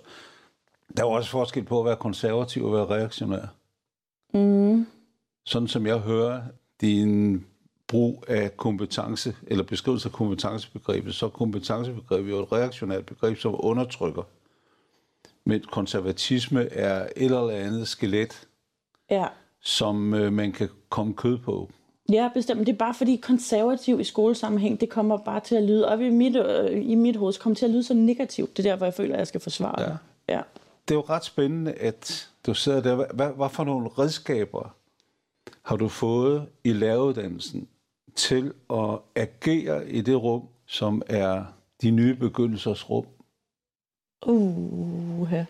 Der 0.96 1.02
er 1.02 1.08
også 1.08 1.30
forskel 1.30 1.64
på 1.64 1.80
at 1.80 1.86
være 1.86 1.96
konservativ 1.96 2.64
og 2.64 2.72
være 2.72 2.86
reaktionær. 2.86 3.46
Mm. 4.34 4.86
Sådan 5.44 5.68
som 5.68 5.86
jeg 5.86 5.98
hører 5.98 6.42
din 6.80 7.44
brug 7.88 8.24
af 8.28 8.56
kompetence, 8.56 9.36
eller 9.46 9.64
beskrivelse 9.64 10.08
af 10.08 10.12
kompetencebegrebet, 10.12 11.14
så 11.14 11.26
er 11.26 11.30
kompetencebegrebet 11.30 12.30
jo 12.30 12.42
et 12.42 12.52
reaktionært 12.52 13.06
begreb, 13.06 13.38
som 13.38 13.54
undertrykker. 13.58 14.22
Men 15.46 15.60
konservatisme 15.72 16.68
er 16.72 17.08
et 17.16 17.24
eller 17.24 17.50
andet 17.50 17.88
skelet, 17.88 18.48
ja. 19.10 19.26
som 19.60 20.14
øh, 20.14 20.32
man 20.32 20.52
kan 20.52 20.68
komme 20.88 21.14
kød 21.14 21.38
på. 21.38 21.70
Ja, 22.12 22.30
bestemt. 22.34 22.66
Det 22.66 22.72
er 22.72 22.76
bare 22.76 22.94
fordi 22.94 23.16
konservativ 23.16 24.00
i 24.00 24.04
skolesammenhæng, 24.04 24.80
det 24.80 24.88
kommer 24.88 25.16
bare 25.16 25.40
til 25.40 25.54
at 25.54 25.62
lyde, 25.62 25.88
op 25.88 26.00
i 26.00 26.10
mit, 26.10 26.36
øh, 26.36 26.90
i 26.90 26.94
mit 26.94 27.16
hoved, 27.16 27.40
kommer 27.40 27.54
til 27.56 27.64
at 27.64 27.70
lyde 27.70 27.82
så 27.82 27.94
negativt. 27.94 28.56
Det 28.56 28.66
er 28.66 28.70
der, 28.70 28.76
hvor 28.76 28.86
jeg 28.86 28.94
føler, 28.94 29.14
at 29.14 29.18
jeg 29.18 29.26
skal 29.26 29.40
forsvare 29.40 29.82
ja. 29.82 29.96
Det. 30.88 30.94
Er 30.94 30.98
jo 30.98 31.04
ret 31.08 31.24
spændende, 31.24 31.72
at 31.72 32.30
du 32.46 32.54
sidder 32.54 32.82
der. 32.82 33.12
Hvad, 33.12 33.30
hvad 33.30 33.48
for 33.48 33.64
nogle 33.64 33.88
redskaber 33.88 34.76
har 35.62 35.76
du 35.76 35.88
fået 35.88 36.48
i 36.64 36.72
læreruddannelsen 36.72 37.68
til 38.14 38.52
at 38.70 38.98
agere 39.14 39.90
i 39.90 40.00
det 40.00 40.22
rum, 40.22 40.48
som 40.66 41.02
er 41.06 41.44
de 41.82 41.90
nye 41.90 42.14
begyndelsers 42.14 42.90
rum? 42.90 43.06
Uh, 44.26 45.28
ja. 45.32 45.46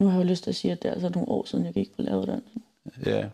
Nu 0.00 0.06
har 0.06 0.18
jeg 0.18 0.24
jo 0.24 0.30
lyst 0.30 0.42
til 0.42 0.50
at 0.50 0.56
sige, 0.56 0.72
at 0.72 0.82
det 0.82 0.88
er 0.88 0.92
altså 0.92 1.08
nogle 1.08 1.28
år 1.28 1.44
siden, 1.44 1.64
jeg 1.64 1.74
gik 1.74 1.96
på 1.96 2.02
læreruddannelsen. 2.02 2.62
Ja. 3.06 3.28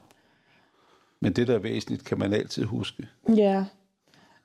Men 1.21 1.33
det, 1.33 1.49
der 1.49 1.55
er 1.55 1.59
væsentligt, 1.59 2.05
kan 2.05 2.19
man 2.19 2.33
altid 2.33 2.65
huske. 2.65 3.09
Ja. 3.37 3.65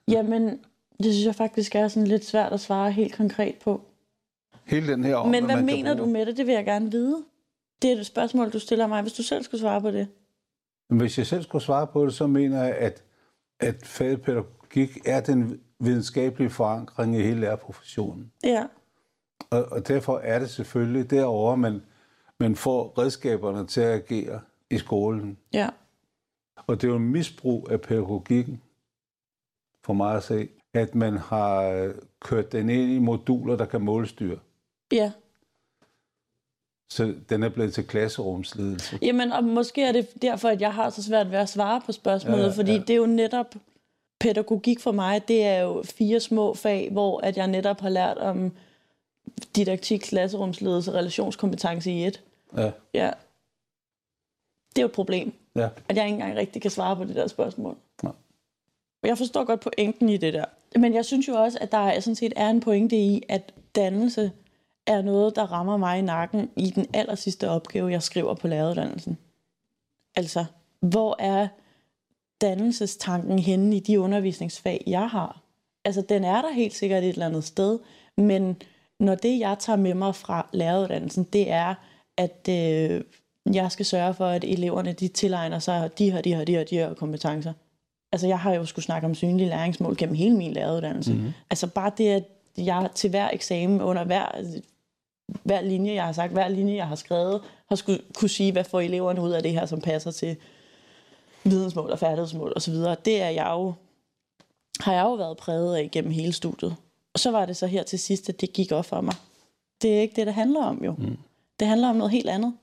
Jamen, 0.08 0.60
det 0.98 1.14
synes 1.14 1.26
jeg 1.26 1.36
faktisk 1.36 1.76
er 1.76 1.88
sådan 1.88 2.08
lidt 2.08 2.26
svært 2.26 2.54
at 2.54 2.60
svare 2.60 2.92
helt 2.92 3.16
konkret 3.16 3.56
på. 3.56 3.82
Hele 4.72 4.88
den 4.88 5.04
her 5.04 5.16
om, 5.16 5.30
Men 5.30 5.46
hvad 5.46 5.62
mener 5.62 5.94
du 5.94 6.06
med 6.06 6.26
det? 6.26 6.38
Det 6.38 6.48
vil 6.48 6.54
jeg 6.54 6.66
gerne 6.66 6.92
vide. 6.92 7.24
Det 7.82 7.92
er 7.92 7.96
et 7.96 8.06
spørgsmål, 8.06 8.50
du 8.50 8.60
stiller 8.60 8.88
mig, 8.88 9.02
hvis 9.02 9.14
du 9.14 9.24
selv 9.24 9.44
skulle 9.44 9.62
svare 9.62 9.82
på 9.82 9.92
det. 9.92 10.08
Hvis 10.90 11.18
jeg 11.18 11.28
selv 11.28 11.44
skulle 11.44 11.64
svare 11.64 11.88
på 11.88 12.06
det, 12.06 12.14
så 12.14 12.28
mener 12.28 12.64
jeg, 12.64 12.76
at, 12.76 13.04
at 13.60 13.86
faget 13.86 14.22
pædagogik 14.22 14.98
er 15.06 15.22
den 15.22 15.62
videnskabelige 15.80 16.50
forankring 16.50 17.16
i 17.16 17.22
hele 17.22 17.40
lærerprofessionen. 17.40 18.32
Ja. 18.44 18.66
Og, 19.50 19.66
og 19.72 19.88
derfor 19.88 20.18
er 20.18 20.40
det 20.40 20.50
selvfølgelig 20.50 21.10
derovre, 21.10 21.58
man, 21.58 21.82
man 22.40 22.56
får 22.56 22.94
redskaberne 22.98 23.68
til 23.68 23.82
at 23.82 23.94
agere 23.94 24.42
i 24.70 24.78
skolen. 24.78 25.38
Ja. 25.54 25.70
Og 26.68 26.82
det 26.82 26.88
er 26.88 26.92
jo 26.92 26.98
en 26.98 27.12
misbrug 27.12 27.68
af 27.72 27.82
pædagogikken, 27.82 28.62
for 29.84 29.94
mig 29.94 30.16
at 30.16 30.24
se, 30.24 30.50
at 30.74 30.96
man 30.96 31.18
har 31.18 31.94
kørt 32.22 32.52
den 32.52 32.70
ind 32.70 32.92
i 32.92 33.00
moduler, 33.00 33.56
der 33.56 33.66
kan 33.66 33.82
målstyre. 33.82 34.38
Ja. 34.92 35.12
Så 36.90 37.16
den 37.30 37.44
er 37.44 37.50
blevet 37.50 37.74
til 37.74 37.88
klasserumsledelse. 37.88 39.00
Jamen, 39.02 39.32
og 39.32 39.44
måske 39.44 39.84
er 39.84 39.92
det 39.92 40.22
derfor, 40.22 40.50
at 40.50 40.62
jeg 40.62 40.74
har 40.74 40.90
så 40.90 41.04
svært 41.04 41.32
ved 41.32 41.38
at 41.38 41.50
svare 41.50 41.82
på 41.86 41.92
spørgsmålet, 41.92 42.44
ja, 42.44 42.48
ja, 42.48 42.54
fordi 42.54 42.78
det 42.78 42.90
er 42.90 42.96
jo 42.96 43.06
netop 43.06 43.56
pædagogik 44.20 44.80
for 44.80 44.92
mig, 44.92 45.28
det 45.28 45.46
er 45.46 45.60
jo 45.60 45.84
fire 45.86 46.20
små 46.20 46.54
fag, 46.54 46.90
hvor 46.92 47.20
at 47.20 47.38
jeg 47.38 47.48
netop 47.48 47.82
har 47.82 47.90
lært 47.90 48.18
om 48.18 48.52
didaktik, 49.56 50.00
klasserumsledelse 50.00 50.92
og 50.92 50.96
relationskompetence 50.96 51.92
i 51.92 52.06
et. 52.06 52.22
Ja. 52.58 52.72
ja. 52.94 53.12
Det 54.70 54.78
er 54.78 54.82
jo 54.82 54.86
et 54.86 54.92
problem, 54.92 55.34
ja. 55.56 55.70
at 55.90 55.98
jeg 55.98 56.06
ikke 56.06 56.14
engang 56.14 56.36
rigtig 56.36 56.62
kan 56.62 56.72
svare 56.72 56.96
på 56.96 57.04
det 57.04 57.16
der 57.16 57.28
spørgsmål. 57.28 57.78
Ja. 58.04 58.10
Jeg 59.04 59.18
forstår 59.18 59.44
godt 59.44 59.60
pointen 59.60 60.10
i 60.10 60.18
det 60.18 60.34
der. 60.34 60.46
Men 60.76 60.94
jeg 60.94 61.06
synes 61.06 61.28
jo 61.28 61.34
også, 61.34 61.58
at 61.62 61.72
der 61.72 62.00
sådan 62.00 62.16
set 62.16 62.34
er 62.36 62.50
en 62.50 62.60
pointe 62.60 62.96
i, 62.96 63.24
at 63.30 63.54
dannelse 63.76 64.32
er 64.92 65.02
noget, 65.02 65.36
der 65.36 65.52
rammer 65.52 65.78
mig 65.78 66.00
i 66.00 66.02
nakken 66.02 66.50
i 66.56 66.70
den 66.70 66.86
aller 66.94 67.16
sidste 67.16 67.50
opgave, 67.50 67.92
jeg 67.92 68.04
skriver 68.04 68.34
på 68.34 68.48
læreruddannelsen. 68.48 69.18
Altså, 70.16 70.46
hvor 70.80 71.16
er 71.20 71.48
dannelsestanken 72.42 73.40
henne 73.40 73.76
i 73.76 73.80
de 73.80 74.00
undervisningsfag, 74.00 74.84
jeg 74.88 75.10
har? 75.10 75.42
Altså, 75.86 76.02
den 76.10 76.24
er 76.24 76.42
der 76.42 76.52
helt 76.52 76.74
sikkert 76.74 77.04
et 77.04 77.10
eller 77.10 77.26
andet 77.26 77.44
sted, 77.44 77.80
men 78.18 78.62
når 79.00 79.16
det, 79.16 79.40
jeg 79.40 79.56
tager 79.60 79.78
med 79.78 79.94
mig 79.94 80.16
fra 80.16 80.50
læreruddannelsen, 80.54 81.24
det 81.24 81.52
er, 81.52 81.76
at 82.18 82.48
øh, 82.50 83.02
jeg 83.54 83.72
skal 83.72 83.86
sørge 83.86 84.14
for, 84.14 84.26
at 84.26 84.44
eleverne 84.44 84.94
de 84.94 85.08
tilegner 85.08 85.60
sig 85.60 85.90
de 85.98 86.12
her, 86.12 86.22
de 86.22 86.36
her, 86.36 86.44
de 86.44 86.52
her, 86.52 86.64
de 86.64 86.76
her 86.76 86.94
kompetencer. 86.94 87.54
Altså, 88.12 88.28
jeg 88.28 88.40
har 88.40 88.54
jo 88.54 88.66
skulle 88.66 88.86
snakke 88.86 89.08
om 89.08 89.16
synlige 89.16 89.50
læringsmål 89.50 89.98
gennem 89.98 90.16
hele 90.16 90.38
min 90.38 90.54
læreruddannelse. 90.54 91.14
Mm-hmm. 91.14 91.34
Altså, 91.50 91.68
bare 91.68 91.92
det, 91.98 92.08
at 92.10 92.24
jeg 92.58 92.90
til 92.96 93.10
hver 93.10 93.30
eksamen, 93.34 93.82
under 93.82 94.04
hver, 94.04 94.60
hver 95.44 95.62
linje, 95.62 95.94
jeg 95.94 96.06
har 96.06 96.12
sagt, 96.12 96.32
hver 96.32 96.48
linje, 96.48 96.76
jeg 96.76 96.88
har 96.88 96.96
skrevet, 96.96 97.42
har 97.70 97.76
skulle 97.76 98.02
kunne 98.14 98.30
sige, 98.30 98.52
hvad 98.52 98.64
får 98.64 98.82
eleverne 98.82 99.22
ud 99.22 99.32
af 99.32 99.44
det 99.44 99.52
her, 99.52 99.66
som 99.66 99.82
passer 99.82 100.12
til 100.12 100.36
vidensmål 101.44 101.92
og 101.92 102.00
færdighedsmål 102.00 102.54
osv. 102.56 102.74
Det 103.06 103.22
er 103.22 103.30
jeg 103.30 103.48
jo, 103.52 103.74
har 104.80 104.94
jeg 104.94 105.04
jo 105.04 105.14
været 105.14 105.38
præget 105.38 105.76
af 105.76 105.90
gennem 105.92 106.12
hele 106.12 106.34
studiet. 106.34 106.76
Og 107.14 107.20
så 107.20 107.32
var 107.32 107.46
det 107.46 107.58
så 107.58 107.68
her 107.68 107.84
til 107.84 108.00
sidst, 108.00 108.30
at 108.30 108.42
det 108.42 108.54
gik 108.54 108.72
op 108.72 108.86
for 108.86 109.02
mig. 109.02 109.16
Det 109.82 109.98
er 109.98 110.02
ikke 110.02 110.16
det, 110.16 110.28
det 110.28 110.34
handler 110.34 110.64
om 110.64 110.84
jo. 110.84 110.96
Mm. 110.98 111.18
Det 111.60 111.68
handler 111.68 111.90
om 111.90 111.96
noget 111.96 112.12
helt 112.12 112.30
andet. 112.30 112.54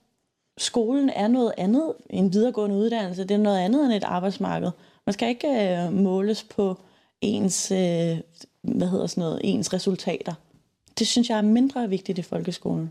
Skolen 0.58 1.10
er 1.10 1.28
noget 1.28 1.52
andet 1.56 1.92
end 2.10 2.32
videregående 2.32 2.76
uddannelse. 2.76 3.22
Det 3.22 3.30
er 3.34 3.38
noget 3.38 3.58
andet 3.58 3.84
end 3.84 3.92
et 3.92 4.04
arbejdsmarked. 4.04 4.70
Man 5.06 5.12
skal 5.12 5.28
ikke 5.28 5.48
øh, 5.48 5.92
måles 5.92 6.42
på 6.42 6.76
ens, 7.20 7.70
øh, 7.70 8.18
hvad 8.62 8.88
hedder 8.88 9.06
sådan 9.06 9.22
noget, 9.22 9.40
ens 9.44 9.72
resultater. 9.72 10.34
Det 10.98 11.06
synes 11.06 11.30
jeg 11.30 11.38
er 11.38 11.42
mindre 11.42 11.88
vigtigt 11.88 12.18
i 12.18 12.22
folkeskolen. 12.22 12.90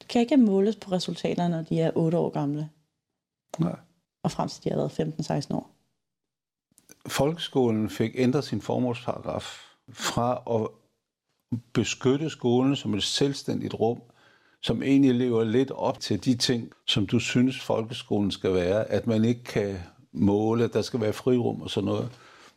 Det 0.00 0.08
kan 0.08 0.20
ikke 0.20 0.36
måles 0.36 0.76
på 0.76 0.92
resultaterne, 0.92 1.56
når 1.56 1.62
de 1.62 1.80
er 1.80 1.90
8 1.94 2.18
år 2.18 2.30
gamle. 2.30 2.70
Nej. 3.58 3.76
Og 4.22 4.30
frem 4.30 4.48
til 4.48 4.64
de 4.64 4.70
har 4.70 4.76
været 4.76 5.46
15-16 5.50 5.54
år. 5.54 5.70
Folkeskolen 7.08 7.90
fik 7.90 8.10
ændret 8.14 8.44
sin 8.44 8.60
formålsparagraf 8.60 9.60
fra 9.92 10.42
at 10.50 10.68
beskytte 11.72 12.30
skolen 12.30 12.76
som 12.76 12.94
et 12.94 13.02
selvstændigt 13.02 13.74
rum, 13.74 14.02
som 14.62 14.82
egentlig 14.82 15.14
lever 15.14 15.44
lidt 15.44 15.70
op 15.70 16.00
til 16.00 16.24
de 16.24 16.36
ting, 16.36 16.72
som 16.86 17.06
du 17.06 17.18
synes, 17.18 17.60
folkeskolen 17.60 18.30
skal 18.30 18.54
være. 18.54 18.90
At 18.90 19.06
man 19.06 19.24
ikke 19.24 19.44
kan 19.44 19.78
måle, 20.12 20.64
at 20.64 20.72
der 20.72 20.82
skal 20.82 21.00
være 21.00 21.12
frirum 21.12 21.62
og 21.62 21.70
sådan 21.70 21.86
noget. 21.86 22.10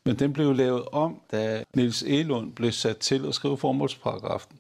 Men 0.06 0.20
den 0.20 0.34
blev 0.34 0.54
lavet 0.54 0.86
om, 0.92 1.22
da 1.32 1.64
Niels 1.76 2.04
Elund 2.04 2.54
blev 2.54 2.72
sat 2.72 2.98
til 2.98 3.26
at 3.26 3.36
skrive 3.36 3.58
formålsparagrafen, 3.58 4.60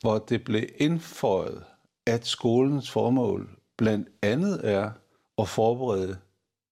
hvor 0.00 0.18
det 0.18 0.44
blev 0.44 0.64
indføjet, 0.78 1.64
at 2.06 2.26
skolens 2.26 2.90
formål 2.90 3.48
blandt 3.76 4.08
andet 4.22 4.60
er 4.62 4.90
at 5.38 5.48
forberede 5.48 6.16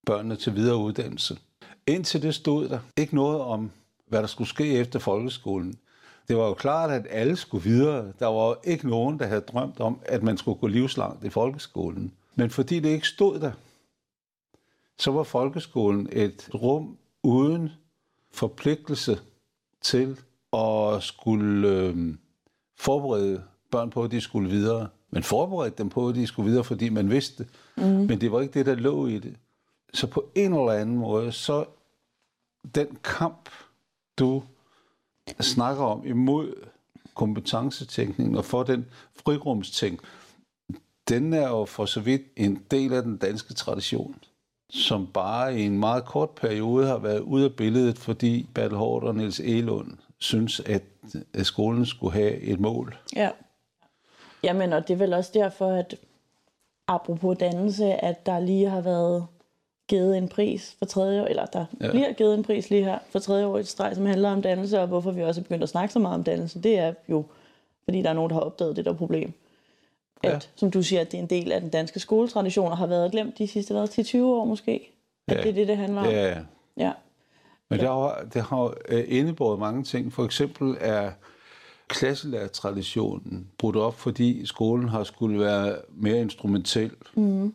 børnene 0.07 0.37
til 0.37 0.55
videre 0.55 0.76
uddannelse. 0.76 1.38
Indtil 1.87 2.23
det 2.23 2.35
stod 2.35 2.69
der 2.69 2.79
ikke 2.97 3.14
noget 3.14 3.41
om, 3.41 3.71
hvad 4.07 4.21
der 4.21 4.26
skulle 4.26 4.49
ske 4.49 4.73
efter 4.73 4.99
folkeskolen. 4.99 5.79
Det 6.29 6.37
var 6.37 6.47
jo 6.47 6.55
klart, 6.55 6.91
at 6.91 7.07
alle 7.11 7.37
skulle 7.37 7.64
videre. 7.64 8.12
Der 8.19 8.26
var 8.26 8.59
ikke 8.64 8.88
nogen, 8.88 9.19
der 9.19 9.26
havde 9.26 9.41
drømt 9.41 9.81
om, 9.81 9.99
at 10.02 10.23
man 10.23 10.38
skulle 10.38 10.59
gå 10.59 10.67
livslangt 10.67 11.25
i 11.25 11.31
folkeskolen. 11.31 12.12
Men 12.35 12.50
fordi 12.50 12.81
det 12.81 12.88
ikke 12.88 13.09
stod 13.09 13.41
der, 13.41 13.52
så 14.99 15.11
var 15.11 15.23
folkeskolen 15.23 16.09
et 16.12 16.49
rum 16.55 16.99
uden 17.23 17.71
forpligtelse 18.33 19.21
til 19.83 20.21
at 20.53 21.03
skulle 21.03 21.69
øh, 21.69 22.15
forberede 22.79 23.43
børn 23.71 23.91
på, 23.91 24.05
at 24.05 24.11
de 24.11 24.21
skulle 24.21 24.51
videre. 24.51 24.89
man 25.11 25.23
forberedte 25.23 25.79
dem 25.79 25.89
på, 25.89 26.09
at 26.09 26.15
de 26.15 26.27
skulle 26.27 26.49
videre, 26.51 26.65
fordi 26.65 26.89
man 26.89 27.11
vidste 27.11 27.45
det. 27.45 27.53
Mm. 27.77 27.85
Men 27.85 28.21
det 28.21 28.33
var 28.33 28.41
ikke 28.41 28.55
det, 28.55 28.67
der 28.67 28.75
lå 28.75 29.07
i 29.07 29.19
det. 29.19 29.37
Så 29.95 30.07
på 30.07 30.31
en 30.35 30.53
eller 30.55 30.73
anden 30.73 30.97
måde, 30.97 31.33
så 31.33 31.65
den 32.75 32.99
kamp, 33.05 33.49
du 34.19 34.43
snakker 35.41 35.85
om 35.85 36.07
imod 36.07 36.55
kompetencetænkning 37.15 38.39
og 38.39 38.45
for 38.45 38.62
den 38.62 38.87
frirumstænkning, 39.15 40.09
den 41.09 41.33
er 41.33 41.49
jo 41.49 41.65
for 41.65 41.87
så 41.87 42.01
vidt 42.01 42.23
en 42.37 42.62
del 42.71 42.93
af 42.93 43.03
den 43.03 43.17
danske 43.17 43.55
tradition, 43.55 44.17
som 44.73 45.07
bare 45.07 45.59
i 45.59 45.67
en 45.67 45.79
meget 45.79 46.05
kort 46.05 46.31
periode 46.31 46.87
har 46.87 46.99
været 46.99 47.21
ude 47.21 47.45
af 47.45 47.55
billedet, 47.55 47.99
fordi 47.99 48.47
Bertel 48.55 48.76
Hård 48.76 49.02
og 49.02 49.14
Niels 49.14 49.41
Elund 49.41 49.91
synes, 50.19 50.61
at 50.61 50.83
skolen 51.43 51.87
skulle 51.87 52.12
have 52.12 52.37
et 52.37 52.61
mål. 52.61 52.97
Ja. 53.17 53.31
Jamen, 54.43 54.73
og 54.73 54.88
det 54.88 54.95
er 54.95 54.99
vel 54.99 55.12
også 55.12 55.31
derfor, 55.35 55.67
at 55.67 55.97
apropos 56.88 57.38
dannelse, 57.38 58.05
at 58.05 58.26
der 58.26 58.41
lige 58.41 58.69
har 58.69 58.81
været 58.81 59.26
givet 59.88 60.19
en 60.19 60.29
pris 60.29 60.76
for 60.79 60.87
tredje 60.87 61.23
år, 61.23 61.26
eller 61.26 61.47
der 61.47 61.64
ja. 61.81 61.91
bliver 61.91 62.12
givet 62.12 62.35
en 62.35 62.43
pris 62.43 62.71
lige 62.71 62.85
her 62.85 62.99
for 63.11 63.19
tredje 63.19 63.47
år 63.47 63.59
i 63.59 63.64
streg, 63.64 63.95
som 63.95 64.07
handler 64.07 64.31
om 64.31 64.43
dannelse, 64.43 64.81
og 64.81 64.87
hvorfor 64.87 65.11
vi 65.11 65.23
også 65.23 65.41
er 65.41 65.43
begyndt 65.43 65.62
at 65.62 65.69
snakke 65.69 65.93
så 65.93 65.99
meget 65.99 66.14
om 66.14 66.25
dannelse, 66.25 66.62
det 66.62 66.79
er 66.79 66.95
jo, 67.09 67.25
fordi 67.85 68.02
der 68.02 68.11
er 68.11 68.14
nogen, 68.14 68.31
der 68.31 68.35
har 68.35 68.43
opdaget 68.43 68.76
det 68.76 68.85
der 68.85 68.93
problem. 68.93 69.33
At, 70.23 70.33
ja. 70.33 70.38
som 70.57 70.71
du 70.71 70.83
siger, 70.83 71.00
at 71.00 71.12
det 71.12 71.19
er 71.19 71.23
en 71.23 71.31
del 71.31 71.52
af 71.52 71.61
den 71.61 71.71
danske 71.71 72.00
skoletradition, 72.00 72.71
og 72.71 72.76
har 72.76 72.87
været 72.87 73.12
glemt 73.12 73.38
de 73.38 73.47
sidste 73.47 73.83
10-20 73.83 74.19
år 74.19 74.45
måske. 74.45 74.93
At 75.29 75.37
ja. 75.37 75.43
det 75.43 75.49
er 75.49 75.55
det, 75.55 75.69
det 75.69 75.76
handler 75.76 76.00
om. 76.00 76.09
Ja, 76.09 76.38
ja. 76.76 76.93
Men 77.71 77.81
det 77.81 77.88
har, 77.88 78.26
det 78.35 78.43
har 78.43 78.75
øh, 78.88 79.05
indebåret 79.09 79.59
mange 79.59 79.85
ting. 79.85 80.12
For 80.12 80.25
eksempel 80.25 80.76
er 80.81 81.11
klasselærertraditionen 81.88 83.49
brudt 83.59 83.76
op, 83.76 83.95
fordi 83.95 84.47
skolen 84.47 84.88
har 84.88 85.05
skulle 85.05 85.41
være 85.41 85.76
mere 85.88 86.21
instrumentel. 86.21 86.91
Mm. 87.14 87.55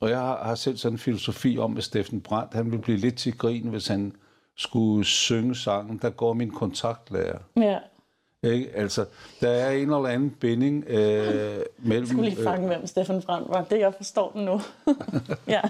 Og 0.00 0.10
jeg 0.10 0.18
har, 0.18 0.44
har 0.44 0.54
selv 0.54 0.76
sådan 0.76 0.94
en 0.94 0.98
filosofi 0.98 1.58
om, 1.58 1.76
at 1.76 1.84
Steffen 1.84 2.20
Brandt, 2.20 2.54
han 2.54 2.72
vil 2.72 2.78
blive 2.78 2.98
lidt 2.98 3.16
til 3.16 3.38
grin, 3.38 3.68
hvis 3.68 3.86
han 3.86 4.12
skulle 4.56 5.04
synge 5.04 5.54
sangen, 5.54 5.98
der 6.02 6.10
går 6.10 6.32
min 6.32 6.50
kontaktlærer. 6.50 7.38
Ja. 7.56 7.78
Ikke? 8.42 8.70
Altså, 8.76 9.04
der 9.40 9.48
er 9.48 9.70
en 9.70 9.80
eller 9.80 10.06
anden 10.06 10.30
binding 10.30 10.84
øh, 10.88 10.94
mellem... 11.78 12.00
Jeg 12.00 12.06
skulle 12.06 12.30
lige 12.30 12.42
fange, 12.42 12.62
øh, 12.62 12.76
hvem 12.76 12.86
Steffen 12.86 13.22
Brandt 13.22 13.48
var. 13.48 13.64
Det, 13.64 13.78
jeg 13.78 13.94
forstår 13.94 14.32
den 14.32 14.44
nu. 14.44 14.60
ja. 15.54 15.60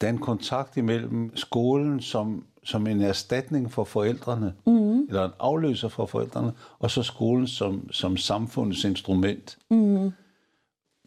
Der 0.00 0.06
er 0.06 0.10
en 0.10 0.18
kontakt 0.18 0.76
imellem 0.76 1.36
skolen 1.36 2.00
som, 2.00 2.44
som 2.64 2.86
en 2.86 3.00
erstatning 3.00 3.72
for 3.72 3.84
forældrene, 3.84 4.54
mm. 4.66 5.00
eller 5.00 5.24
en 5.24 5.32
afløser 5.38 5.88
for 5.88 6.06
forældrene, 6.06 6.52
og 6.78 6.90
så 6.90 7.02
skolen 7.02 7.46
som, 7.46 7.92
som 7.92 8.16
samfundets 8.16 8.84
instrument. 8.84 9.58
Mm. 9.70 10.12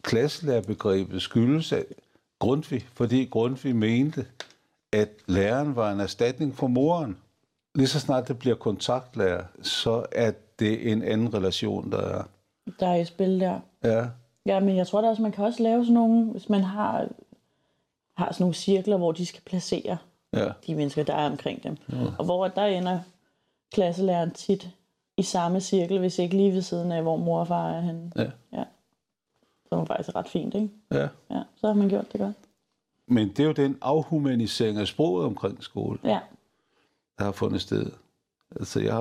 Klasselærerbegrebet 0.02 1.22
skyldes 1.22 1.72
af 1.72 1.86
Grundtvig, 2.40 2.88
fordi 2.94 3.26
Grundtvig 3.26 3.76
mente, 3.76 4.26
at 4.92 5.10
læreren 5.28 5.76
var 5.76 5.92
en 5.92 6.00
erstatning 6.00 6.56
for 6.56 6.68
moren. 6.68 7.18
Lige 7.76 7.88
så 7.88 8.00
snart 8.00 8.28
det 8.28 8.40
bliver 8.40 8.56
kontaktlærer, 8.56 9.44
så 9.62 10.06
er 10.12 10.32
det 10.60 10.92
en 10.92 11.04
anden 11.04 11.34
relation, 11.34 11.92
der 11.92 12.02
er. 12.02 12.24
Der 12.80 12.88
er 12.88 12.96
i 12.96 13.06
spil 13.06 13.40
der. 13.40 13.60
Ja. 13.84 14.06
Ja, 14.46 14.60
men 14.60 14.78
jeg 14.78 14.88
tror 14.88 15.02
da 15.02 15.08
også, 15.08 15.22
man 15.22 15.32
kan 15.32 15.46
også 15.46 15.64
lave 15.64 15.84
sådan 15.84 15.94
nogle, 15.94 16.26
hvis 16.26 16.50
man 16.50 16.64
har, 16.64 17.08
har 18.18 18.32
sådan 18.32 18.44
nogle 18.44 18.54
cirkler, 18.54 18.98
hvor 18.98 19.12
de 19.12 19.26
skal 19.26 19.42
placere 19.46 19.98
ja. 20.34 20.52
de 20.68 20.76
mennesker, 20.76 21.04
der 21.04 21.14
er 21.14 21.30
omkring 21.30 21.64
dem. 21.64 21.78
Ja. 21.92 21.96
Og 22.20 22.26
hvor 22.26 22.48
der 22.48 22.66
ender 22.66 23.00
klasselæreren 23.74 24.32
tit 24.32 24.70
i 25.18 25.24
samme 25.24 25.62
cirkel, 25.62 26.00
hvis 26.00 26.20
ikke 26.20 26.38
lige 26.38 26.54
ved 26.54 26.62
siden 26.62 26.92
af, 26.92 27.02
hvor 27.02 27.18
mor 27.18 27.40
og 27.40 27.48
far 27.48 27.72
er 27.72 27.82
henne. 27.82 28.12
Ja. 28.16 28.32
ja. 28.54 28.64
Så 29.66 29.76
er 29.76 29.86
faktisk 29.86 30.16
ret 30.16 30.30
fint, 30.30 30.56
ikke? 30.56 30.70
Ja. 30.92 31.08
ja. 31.32 31.42
Så 31.56 31.68
har 31.68 31.74
man 31.74 31.90
gjort 31.90 32.12
det 32.12 32.22
godt. 32.22 32.36
Men 33.08 33.28
det 33.28 33.40
er 33.40 33.44
jo 33.44 33.52
den 33.52 33.78
afhumanisering 33.82 34.78
af 34.78 34.88
sproget 34.88 35.26
omkring 35.26 35.64
skole, 35.64 36.00
ja. 36.04 36.20
Der 37.20 37.26
har 37.26 37.32
fundet 37.32 37.62
sted. 37.62 37.92
Altså, 38.56 38.80
jeg 38.80 38.94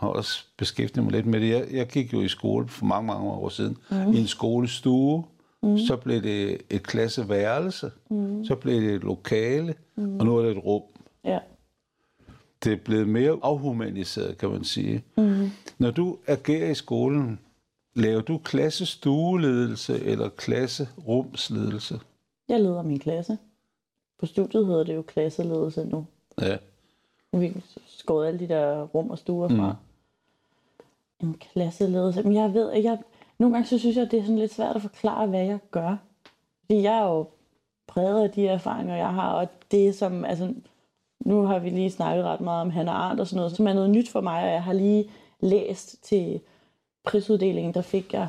har 0.00 0.08
også 0.08 0.44
beskæftiget 0.56 1.04
mig 1.04 1.12
lidt 1.12 1.26
med 1.26 1.40
det. 1.40 1.48
Jeg, 1.48 1.66
jeg 1.70 1.86
gik 1.86 2.12
jo 2.12 2.20
i 2.20 2.28
skole 2.28 2.68
for 2.68 2.84
mange, 2.86 3.06
mange 3.06 3.30
år 3.30 3.48
siden. 3.48 3.76
Mm. 3.90 4.12
I 4.12 4.20
en 4.20 4.26
skolestue. 4.26 5.24
Mm. 5.62 5.78
Så 5.78 5.96
blev 5.96 6.22
det 6.22 6.58
et 6.70 6.82
klasseværelse. 6.82 7.90
Mm. 8.10 8.44
Så 8.44 8.54
blev 8.54 8.80
det 8.82 8.94
et 8.94 9.02
lokale. 9.02 9.74
Mm. 9.96 10.20
Og 10.20 10.26
nu 10.26 10.36
er 10.36 10.42
det 10.42 10.56
et 10.56 10.64
rum. 10.64 10.82
Ja. 11.24 11.38
Det 12.64 12.72
er 12.72 12.76
blevet 12.76 13.08
mere 13.08 13.38
afhumaniseret, 13.42 14.38
kan 14.38 14.48
man 14.48 14.64
sige. 14.64 15.04
Mm. 15.16 15.50
Når 15.78 15.90
du 15.90 16.18
agerer 16.26 16.70
i 16.70 16.74
skolen, 16.74 17.40
laver 17.94 18.20
du 18.20 18.38
klassestueledelse 18.38 20.04
eller 20.04 20.28
klasserumsledelse? 20.28 22.00
Jeg 22.48 22.60
leder 22.60 22.82
min 22.82 22.98
klasse. 22.98 23.38
På 24.20 24.26
studiet 24.26 24.66
hedder 24.66 24.84
det 24.84 24.94
jo 24.94 25.02
klasseledelse 25.02 25.84
nu. 25.84 26.06
Ja. 26.40 26.56
Vi 27.32 27.62
skåret 27.86 28.26
alle 28.26 28.40
de 28.40 28.48
der 28.48 28.82
rum 28.82 29.10
og 29.10 29.18
stuer 29.18 29.48
fra. 29.48 29.76
Mm. 31.20 31.28
En 31.28 31.34
klasseledelse. 31.34 32.22
Men 32.22 32.34
jeg 32.34 32.54
ved, 32.54 32.72
jeg, 32.72 32.98
nogle 33.38 33.54
gange 33.54 33.68
så 33.68 33.78
synes 33.78 33.96
jeg, 33.96 34.04
at 34.04 34.10
det 34.10 34.18
er 34.18 34.22
sådan 34.22 34.38
lidt 34.38 34.54
svært 34.54 34.76
at 34.76 34.82
forklare, 34.82 35.26
hvad 35.26 35.44
jeg 35.44 35.58
gør. 35.70 35.96
Fordi 36.60 36.82
jeg 36.82 36.98
er 36.98 37.04
jo 37.04 37.26
præget 37.86 38.22
af 38.22 38.30
de 38.30 38.48
erfaringer, 38.48 38.96
jeg 38.96 39.14
har, 39.14 39.32
og 39.32 39.48
det 39.70 39.94
som, 39.94 40.24
altså, 40.24 40.54
nu 41.20 41.42
har 41.42 41.58
vi 41.58 41.70
lige 41.70 41.90
snakket 41.90 42.24
ret 42.24 42.40
meget 42.40 42.60
om 42.60 42.70
Hannah 42.70 42.94
Arndt 42.94 43.20
og 43.20 43.26
sådan 43.26 43.36
noget, 43.36 43.56
som 43.56 43.66
er 43.66 43.72
noget 43.72 43.90
nyt 43.90 44.08
for 44.08 44.20
mig, 44.20 44.42
og 44.44 44.50
jeg 44.50 44.62
har 44.62 44.72
lige 44.72 45.10
læst 45.40 46.02
til 46.02 46.40
prisuddelingen, 47.04 47.74
der 47.74 47.82
fik 47.82 48.12
jeg 48.12 48.28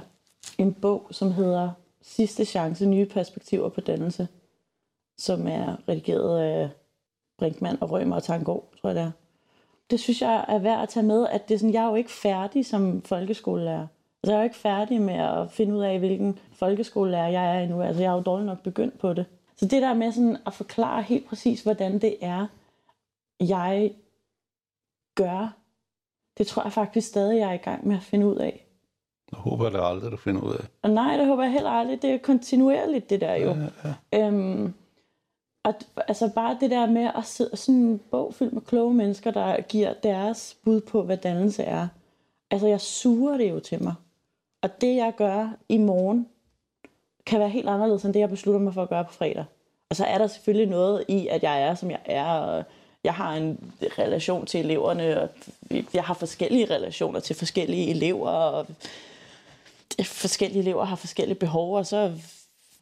en 0.57 0.73
bog, 0.73 1.07
som 1.11 1.31
hedder 1.31 1.71
Sidste 2.01 2.45
chance, 2.45 2.85
nye 2.85 3.05
perspektiver 3.05 3.69
på 3.69 3.81
dannelse, 3.81 4.27
som 5.17 5.47
er 5.47 5.89
redigeret 5.89 6.39
af 6.39 6.69
Brinkmann 7.39 7.77
og 7.81 7.91
Rømer 7.91 8.15
og 8.15 8.23
Tangård, 8.23 8.69
tror 8.81 8.89
jeg 8.89 8.95
det 8.95 9.03
er. 9.03 9.11
Det 9.89 9.99
synes 9.99 10.21
jeg 10.21 10.45
er 10.47 10.59
værd 10.59 10.81
at 10.81 10.89
tage 10.89 11.05
med, 11.05 11.27
at 11.27 11.49
det 11.49 11.53
er 11.53 11.59
sådan, 11.59 11.73
jeg 11.73 11.83
er 11.83 11.89
jo 11.89 11.95
ikke 11.95 12.11
færdig 12.11 12.65
som 12.65 13.01
folkeskolelærer. 13.01 13.87
Altså, 14.23 14.31
jeg 14.31 14.33
er 14.33 14.37
jo 14.37 14.43
ikke 14.43 14.55
færdig 14.55 15.01
med 15.01 15.13
at 15.13 15.51
finde 15.51 15.75
ud 15.75 15.81
af, 15.81 15.99
hvilken 15.99 16.39
folkeskolelærer 16.53 17.27
jeg 17.27 17.55
er 17.55 17.59
endnu. 17.63 17.81
Altså, 17.81 18.01
jeg 18.01 18.09
er 18.09 18.15
jo 18.15 18.21
dårligt 18.21 18.45
nok 18.45 18.63
begyndt 18.63 18.99
på 18.99 19.13
det. 19.13 19.25
Så 19.55 19.65
det 19.65 19.81
der 19.81 19.93
med 19.93 20.11
sådan 20.11 20.37
at 20.45 20.53
forklare 20.53 21.01
helt 21.01 21.27
præcis, 21.27 21.63
hvordan 21.63 21.99
det 22.01 22.15
er, 22.21 22.47
jeg 23.39 23.93
gør, 25.15 25.57
det 26.37 26.47
tror 26.47 26.63
jeg 26.63 26.71
faktisk 26.71 27.07
stadig, 27.07 27.39
jeg 27.39 27.49
er 27.49 27.53
i 27.53 27.57
gang 27.57 27.87
med 27.87 27.95
at 27.95 28.03
finde 28.03 28.27
ud 28.27 28.35
af. 28.35 28.65
Jeg 29.31 29.39
håber 29.39 29.69
det 29.69 29.79
aldrig, 29.83 30.11
du 30.11 30.17
finder 30.17 30.41
ud 30.41 30.53
af. 30.53 30.65
Og 30.81 30.89
nej, 30.89 31.17
det 31.17 31.25
håber 31.27 31.43
jeg 31.43 31.51
heller 31.51 31.69
aldrig. 31.69 32.01
Det 32.01 32.09
er 32.09 32.17
kontinuerligt, 32.17 33.09
det 33.09 33.21
der 33.21 33.35
jo. 33.35 33.49
Ja, 33.49 33.93
ja. 34.13 34.27
Øhm, 34.27 34.73
og 35.63 35.73
altså 36.07 36.29
bare 36.35 36.57
det 36.59 36.71
der 36.71 36.85
med 36.85 37.11
at 37.15 37.25
sidde 37.25 37.57
sådan 37.57 37.75
en 37.75 38.01
bog 38.11 38.33
fyldt 38.33 38.53
med 38.53 38.61
kloge 38.61 38.93
mennesker, 38.93 39.31
der 39.31 39.61
giver 39.61 39.93
deres 39.93 40.57
bud 40.63 40.81
på, 40.81 41.03
hvad 41.03 41.17
dannelse 41.17 41.63
er. 41.63 41.87
Altså 42.51 42.67
jeg 42.67 42.81
suger 42.81 43.37
det 43.37 43.49
jo 43.49 43.59
til 43.59 43.83
mig. 43.83 43.93
Og 44.61 44.81
det 44.81 44.95
jeg 44.95 45.13
gør 45.17 45.49
i 45.69 45.77
morgen, 45.77 46.27
kan 47.25 47.39
være 47.39 47.49
helt 47.49 47.69
anderledes 47.69 48.05
end 48.05 48.13
det, 48.13 48.19
jeg 48.19 48.29
beslutter 48.29 48.61
mig 48.61 48.73
for 48.73 48.83
at 48.83 48.89
gøre 48.89 49.05
på 49.05 49.13
fredag. 49.13 49.45
Og 49.89 49.95
så 49.95 50.05
er 50.05 50.17
der 50.17 50.27
selvfølgelig 50.27 50.69
noget 50.69 51.05
i, 51.07 51.27
at 51.27 51.43
jeg 51.43 51.61
er, 51.61 51.75
som 51.75 51.91
jeg 51.91 51.99
er, 52.05 52.25
og 52.25 52.63
jeg 53.03 53.13
har 53.13 53.33
en 53.33 53.73
relation 53.99 54.45
til 54.45 54.59
eleverne, 54.59 55.21
og 55.21 55.29
jeg 55.93 56.03
har 56.03 56.13
forskellige 56.13 56.73
relationer 56.73 57.19
til 57.19 57.35
forskellige 57.35 57.89
elever, 57.89 58.29
og 58.29 58.67
forskellige 60.03 60.59
elever 60.59 60.83
har 60.85 60.95
forskellige 60.95 61.39
behov, 61.39 61.75
og 61.75 61.85
så 61.85 62.13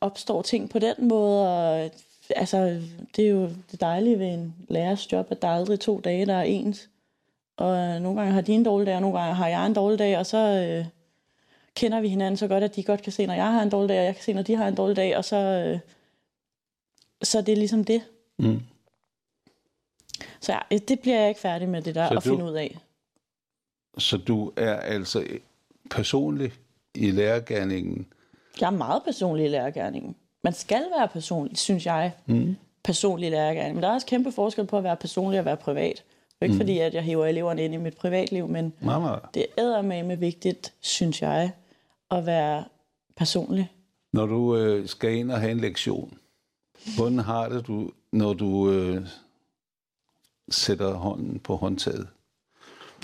opstår 0.02 0.42
ting 0.42 0.70
på 0.70 0.80
den 0.80 0.96
måde, 1.08 1.50
og 1.50 1.92
altså, 2.36 2.82
det 3.16 3.26
er 3.26 3.30
jo 3.30 3.50
det 3.72 3.82
dejlige 3.82 4.20
ved 4.20 4.28
en 4.28 4.56
lærers 4.70 5.12
job, 5.12 5.28
at 5.30 5.42
der 5.42 5.48
er 5.48 5.56
aldrig 5.56 5.80
to 5.80 6.00
dage, 6.00 6.26
der 6.26 6.34
er 6.34 6.44
ens. 6.44 6.90
Og 7.58 8.02
nogle 8.02 8.20
gange 8.20 8.34
har 8.34 8.42
de 8.42 8.54
en 8.54 8.64
dårlig 8.64 8.88
dag, 8.88 8.96
og 8.96 9.02
nogle 9.02 9.20
gange 9.20 9.36
har 9.36 9.48
jeg 9.48 9.66
en 9.66 9.74
dårlig 9.74 10.00
dag, 10.00 10.18
og 10.18 10.26
så 10.26 10.38
øh, 10.38 10.86
kender 11.76 12.02
vi 12.02 12.10
hinanden 12.10 12.38
så 12.38 12.48
godt, 12.48 12.64
at 12.64 12.76
de 12.76 12.84
godt 12.84 13.02
kan 13.02 13.12
se, 13.12 13.26
når 13.26 13.34
jeg 13.34 13.52
har 13.52 13.64
en 13.64 13.70
dårlig 13.70 13.90
dag, 13.90 14.00
og 14.00 14.06
jeg 14.06 14.16
kan 14.16 14.24
se, 14.24 14.34
når 14.34 14.42
de 14.42 14.56
har 14.56 14.68
en 14.68 14.76
dårlig 14.76 14.96
dag, 14.96 15.18
og 15.18 15.26
så, 15.26 15.38
øh, 15.38 15.80
så 17.24 17.42
det 17.42 17.52
er 17.52 17.58
ligesom 17.58 17.84
det. 17.84 18.02
Mm. 18.38 18.62
Så 20.42 20.54
ja, 20.54 20.78
det 20.78 21.00
bliver 21.00 21.20
jeg 21.20 21.30
ikke 21.30 21.42
færdig 21.42 21.70
med, 21.70 21.82
det 21.82 21.96
der, 21.96 22.08
så 22.08 22.14
at 22.14 22.24
du, 22.26 22.30
finde 22.30 22.46
ud 22.46 22.54
af. 22.54 22.78
Så 23.98 24.18
du 24.18 24.52
er 24.58 24.76
altså 24.76 25.28
personlig 25.90 26.52
i 26.96 27.12
lærergærningen? 27.12 28.08
Jeg 28.62 28.68
er 28.68 28.72
meget 28.72 29.04
personlig 29.04 29.46
i 29.46 29.50
lærergærningen. 29.50 30.16
Man 30.44 30.54
skal 30.54 30.84
være 30.98 31.08
personlig, 31.08 31.58
synes 31.58 31.86
jeg. 31.86 32.12
Mm. 32.26 32.56
Personlig 32.84 33.32
lærergærningen. 33.32 33.76
Men 33.76 33.84
der 33.84 33.90
er 33.90 33.94
også 33.94 34.08
kæmpe 34.08 34.32
forskel 34.32 34.66
på 34.66 34.78
at 34.78 34.84
være 34.84 34.96
personlig 34.96 35.40
og 35.40 35.46
være 35.46 35.58
privat. 35.58 36.04
Det 36.30 36.36
er 36.42 36.46
ikke 36.46 36.54
mm. 36.54 36.60
fordi, 36.60 36.80
at 36.80 36.94
jeg 36.94 37.04
hiver 37.04 37.26
eleverne 37.26 37.66
ind 37.66 37.74
i 37.74 37.78
mit 37.78 37.98
privatliv, 37.98 38.48
men 38.48 38.74
Mama. 38.82 39.10
det 39.34 39.46
er 39.58 39.82
med 39.82 40.18
vigtigt, 40.18 40.74
synes 40.80 41.22
jeg, 41.22 41.52
at 42.12 42.26
være 42.26 42.64
personlig. 43.16 43.72
Når 44.14 44.26
du 44.26 44.58
øh, 44.58 44.88
skal 44.88 45.14
ind 45.14 45.32
og 45.32 45.40
have 45.40 45.52
en 45.52 45.60
lektion, 45.60 46.18
hvordan 46.98 47.20
har 47.20 47.50
det 47.50 47.68
du, 47.68 47.92
når 48.12 48.34
du 48.34 48.72
øh, 48.72 49.08
sætter 50.50 50.94
hånden 50.94 51.40
på 51.40 51.56
håndtaget? 51.56 52.08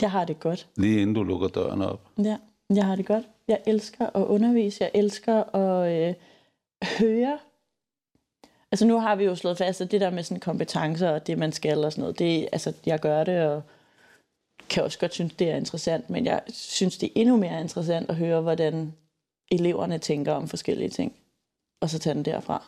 Jeg 0.02 0.12
har 0.12 0.26
det 0.26 0.40
godt. 0.40 0.68
Lige 0.76 1.02
inden 1.02 1.16
du 1.16 1.24
lukker 1.24 1.48
døren 1.48 1.82
op? 1.82 2.02
Ja. 2.18 2.38
Jeg 2.70 2.86
har 2.86 2.96
det 2.96 3.06
godt. 3.06 3.26
Jeg 3.48 3.60
elsker 3.68 4.06
at 4.06 4.24
undervise. 4.26 4.84
Jeg 4.84 4.92
elsker 4.94 5.56
at 5.56 6.10
øh, 6.10 6.14
høre. 7.00 7.40
Altså 8.72 8.86
nu 8.86 9.00
har 9.00 9.16
vi 9.16 9.24
jo 9.24 9.36
slået 9.36 9.58
fast, 9.58 9.82
at 9.82 9.92
det 9.92 10.02
der 10.02 10.10
med 10.10 10.24
sådan 10.24 10.40
kompetencer 10.40 11.10
og 11.10 11.28
det, 11.28 11.38
man 11.38 11.52
skal 11.52 11.86
og 11.86 11.92
sådan 11.92 12.02
noget, 12.02 12.20
det, 12.20 12.50
altså 12.52 12.74
jeg 12.86 13.00
gør 13.00 13.24
det, 13.24 13.42
og 13.48 13.62
kan 14.70 14.84
også 14.84 15.00
godt 15.00 15.14
synes, 15.14 15.34
det 15.34 15.50
er 15.50 15.56
interessant, 15.56 16.10
men 16.10 16.26
jeg 16.26 16.42
synes, 16.50 16.98
det 16.98 17.08
er 17.08 17.12
endnu 17.16 17.38
mere 17.38 17.62
interessant 17.62 18.10
at 18.10 18.16
høre, 18.16 18.42
hvordan 18.42 18.94
eleverne 19.52 19.98
tænker 19.98 20.32
om 20.34 20.48
forskellige 20.48 20.90
ting, 20.90 21.14
og 21.82 21.90
så 21.90 22.00
tage 22.00 22.14
den 22.14 22.26
derfra. 22.26 22.66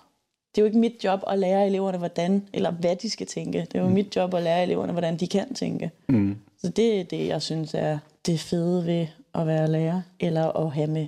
Det 0.56 0.62
er 0.62 0.63
jo 0.63 0.65
ikke 0.65 0.78
mit 0.78 1.04
job 1.04 1.19
at 1.28 1.39
lære 1.39 1.67
eleverne, 1.67 1.97
hvordan, 1.97 2.47
eller 2.54 2.71
hvad 2.71 2.95
de 2.95 3.10
skal 3.10 3.28
tænke. 3.28 3.60
Det 3.60 3.75
er 3.75 3.82
jo 3.82 3.88
mm. 3.88 3.93
mit 3.93 4.15
job 4.15 4.34
at 4.34 4.43
lære 4.43 4.63
eleverne, 4.63 4.91
hvordan 4.91 5.17
de 5.17 5.28
kan 5.28 5.54
tænke. 5.54 5.91
Mm. 6.10 6.38
Så 6.58 6.69
det 6.69 6.99
er 6.99 7.04
det, 7.04 7.28
jeg 7.28 7.41
synes 7.41 7.73
er 7.73 7.99
det 8.25 8.39
fede 8.39 8.86
ved 8.86 9.08
at 9.34 9.47
være 9.47 9.67
lærer, 9.67 10.01
eller 10.19 10.51
at 10.51 10.71
have 10.71 10.88
med 10.88 11.08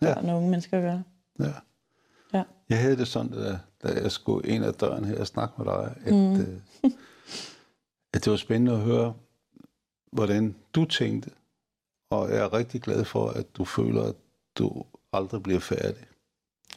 børn 0.00 0.26
ja. 0.26 0.32
og 0.32 0.36
unge 0.36 0.50
mennesker 0.50 0.76
at 0.76 0.82
gøre. 0.82 1.02
Ja. 1.40 1.52
Jeg 2.68 2.80
havde 2.80 2.96
det 2.96 3.08
sådan, 3.08 3.32
da, 3.32 3.58
da 3.82 4.02
jeg 4.02 4.12
skulle 4.12 4.48
ind 4.48 4.64
ad 4.64 4.72
døren 4.72 5.04
her 5.04 5.20
og 5.20 5.26
snakke 5.26 5.54
med 5.58 5.66
dig, 5.66 5.94
at, 6.04 6.14
mm. 6.14 6.40
øh, 6.40 6.60
at 8.14 8.24
det 8.24 8.30
var 8.30 8.36
spændende 8.36 8.72
at 8.72 8.80
høre, 8.80 9.14
hvordan 10.12 10.56
du 10.74 10.84
tænkte. 10.84 11.30
Og 12.10 12.30
jeg 12.30 12.38
er 12.38 12.52
rigtig 12.52 12.82
glad 12.82 13.04
for, 13.04 13.28
at 13.28 13.56
du 13.56 13.64
føler, 13.64 14.02
at 14.02 14.14
du 14.58 14.84
aldrig 15.12 15.42
bliver 15.42 15.60
færdig. 15.60 16.06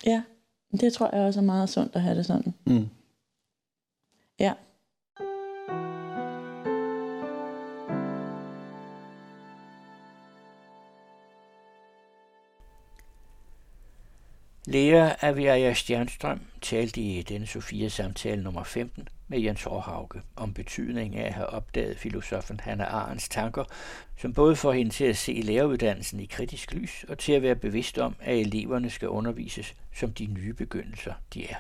Ja, 0.05 0.23
det 0.81 0.93
tror 0.93 1.15
jeg 1.15 1.25
også 1.25 1.39
er 1.39 1.43
meget 1.43 1.69
sundt 1.69 1.95
at 1.95 2.01
have 2.01 2.17
det 2.17 2.25
sådan. 2.25 2.53
Mm. 2.65 2.87
Ja. 4.39 4.53
Lea 14.71 15.15
Aviaja 15.21 15.73
Stjernstrøm 15.73 16.39
talte 16.61 17.01
i 17.01 17.21
denne 17.21 17.47
Sofia 17.47 17.89
samtale 17.89 18.43
nummer 18.43 18.63
15 18.63 19.07
med 19.27 19.39
Jens 19.39 19.65
Aarhauge 19.65 20.21
om 20.35 20.53
betydningen 20.53 21.19
af 21.19 21.27
at 21.27 21.33
have 21.33 21.47
opdaget 21.47 21.97
filosofen 21.97 22.59
Hannah 22.59 22.93
Arendts 22.93 23.29
tanker, 23.29 23.63
som 24.17 24.33
både 24.33 24.55
får 24.55 24.71
hende 24.71 24.91
til 24.91 25.05
at 25.05 25.17
se 25.17 25.33
læreruddannelsen 25.33 26.19
i 26.19 26.25
kritisk 26.25 26.73
lys 26.73 27.05
og 27.09 27.17
til 27.17 27.33
at 27.33 27.41
være 27.41 27.55
bevidst 27.55 27.97
om, 27.97 28.15
at 28.21 28.39
eleverne 28.39 28.89
skal 28.89 29.09
undervises 29.09 29.75
som 29.93 30.13
de 30.13 30.25
nye 30.25 30.53
begyndelser, 30.53 31.13
de 31.33 31.47
er. 31.47 31.55